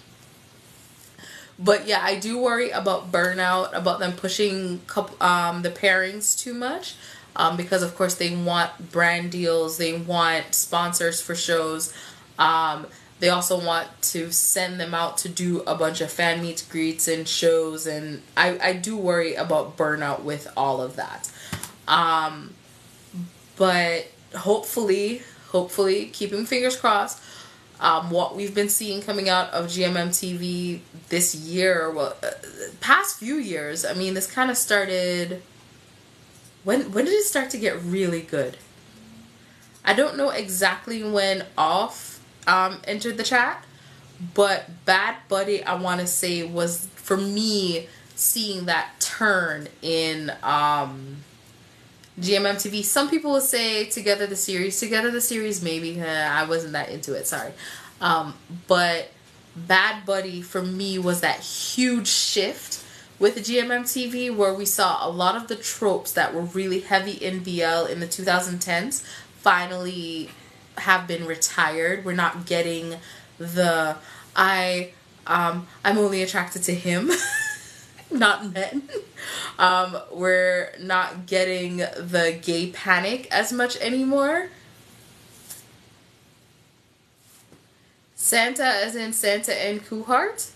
[1.59, 6.55] but yeah, I do worry about burnout, about them pushing coup- um, the pairings too
[6.55, 6.95] much.
[7.37, 11.93] Um, because of course they want brand deals, they want sponsors for shows.
[12.39, 12.87] Um,
[13.21, 17.07] they also want to send them out to do a bunch of fan meets, greets,
[17.07, 21.31] and shows, and I, I do worry about burnout with all of that.
[21.87, 22.55] Um,
[23.61, 27.23] but hopefully, hopefully, keeping fingers crossed,
[27.79, 30.81] um, what we've been seeing coming out of GMM TV
[31.11, 32.31] this year, well, uh,
[32.81, 33.85] past few years.
[33.85, 35.43] I mean, this kind of started.
[36.65, 38.57] When when did it start to get really good?
[39.85, 43.63] I don't know exactly when off um, entered the chat,
[44.33, 51.25] but Bad Buddy, I want to say, was for me seeing that turn in um,
[52.19, 52.85] GMM TV.
[52.85, 54.79] Some people will say Together the series.
[54.81, 56.01] Together the series, maybe.
[56.01, 57.53] Eh, I wasn't that into it, sorry.
[58.01, 58.35] Um,
[58.67, 59.11] but
[59.57, 62.85] Bad Buddy for me was that huge shift
[63.19, 67.41] with GMMTV where we saw a lot of the tropes that were really heavy in
[67.41, 69.05] BL in the 2010s
[69.37, 70.31] finally
[70.79, 72.05] have been retired.
[72.05, 72.97] We're not getting
[73.39, 73.97] the
[74.35, 74.93] I
[75.27, 77.11] um I'm only attracted to him.
[78.11, 78.89] not men.
[79.59, 84.49] Um, we're not getting the gay panic as much anymore.
[88.15, 90.53] Santa as in Santa and Kuhart?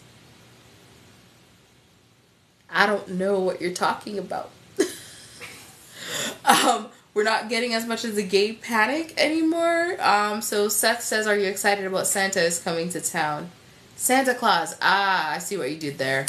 [2.71, 4.51] I don't know what you're talking about.
[6.47, 9.97] um, we're not getting as much of the gay panic anymore.
[10.01, 13.51] Um, so Seth says, Are you excited about Santa is coming to town?
[13.97, 14.77] Santa Claus.
[14.83, 16.27] Ah, I see what you did there.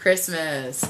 [0.00, 0.84] Christmas.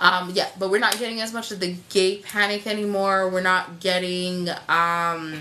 [0.00, 3.28] Um, yeah, but we're not getting as much of the gay panic anymore.
[3.28, 5.40] We're not getting um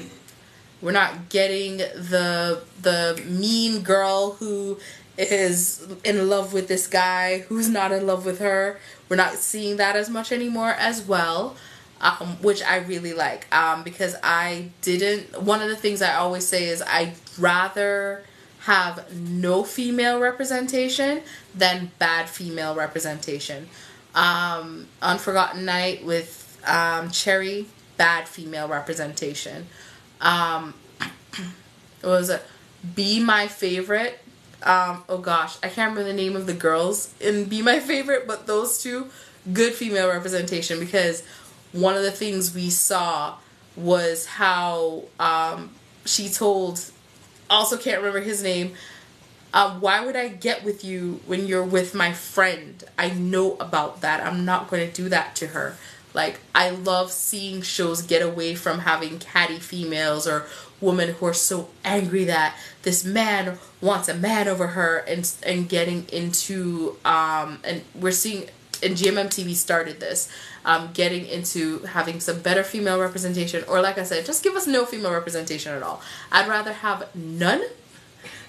[0.82, 4.78] we're not getting the the mean girl who
[5.18, 8.80] is in love with this guy who's not in love with her.
[9.10, 11.56] We're not seeing that as much anymore as well.
[12.02, 15.42] Um, which I really like um, because I didn't.
[15.42, 18.26] One of the things I always say is I'd rather
[18.64, 21.22] have no female representation
[21.54, 23.68] than bad female representation.
[24.16, 27.66] Um, Unforgotten Night with um, Cherry,
[27.98, 29.68] bad female representation.
[30.22, 30.76] Um,
[32.02, 32.40] it was a
[32.96, 34.20] Be My Favorite.
[34.64, 38.28] Um, oh gosh, I can't remember the name of the girls in Be My Favorite,
[38.28, 39.10] but those two,
[39.52, 41.22] good female representation because
[41.74, 43.36] one of the things we saw
[43.76, 45.72] was how um,
[46.06, 46.80] she told
[47.54, 48.74] also can't remember his name.
[49.54, 52.84] Uh, why would I get with you when you're with my friend?
[52.98, 54.26] I know about that.
[54.26, 55.78] I'm not going to do that to her.
[56.14, 60.48] Like, I love seeing shows get away from having catty females or
[60.82, 65.70] women who are so angry that this man wants a man over her and and
[65.70, 68.50] getting into um and we're seeing
[68.84, 70.30] and GMM TV started this
[70.66, 74.68] um getting into having some better female representation or like I said just give us
[74.68, 76.02] no female representation at all
[76.32, 77.64] I'd rather have none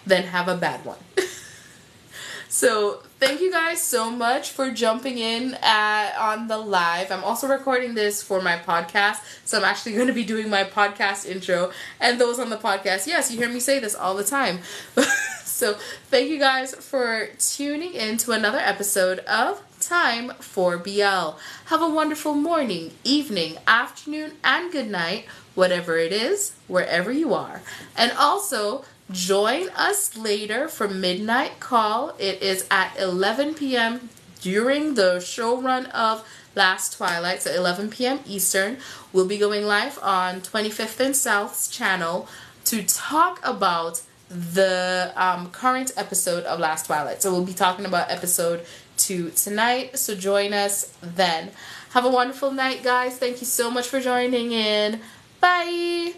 [0.06, 0.98] than have a bad one
[2.48, 7.10] so thank you guys so much for jumping in at, on the live.
[7.10, 10.64] I'm also recording this for my podcast, so I'm actually going to be doing my
[10.64, 11.70] podcast intro.
[12.00, 14.58] And those on the podcast, yes, you hear me say this all the time.
[15.44, 15.74] so
[16.10, 21.36] thank you guys for tuning in to another episode of Time for BL.
[21.66, 27.62] Have a wonderful morning, evening, afternoon, and good night, whatever it is, wherever you are.
[27.96, 32.14] And also, Join us later for Midnight Call.
[32.18, 34.08] It is at 11 p.m.
[34.40, 38.20] during the show run of Last Twilight, so 11 p.m.
[38.26, 38.78] Eastern.
[39.12, 42.28] We'll be going live on 25th and South's channel
[42.64, 44.00] to talk about
[44.30, 47.20] the um, current episode of Last Twilight.
[47.20, 48.64] So we'll be talking about episode
[49.06, 49.98] two tonight.
[49.98, 51.50] So join us then.
[51.90, 53.18] Have a wonderful night, guys.
[53.18, 55.00] Thank you so much for joining in.
[55.40, 56.14] Bye.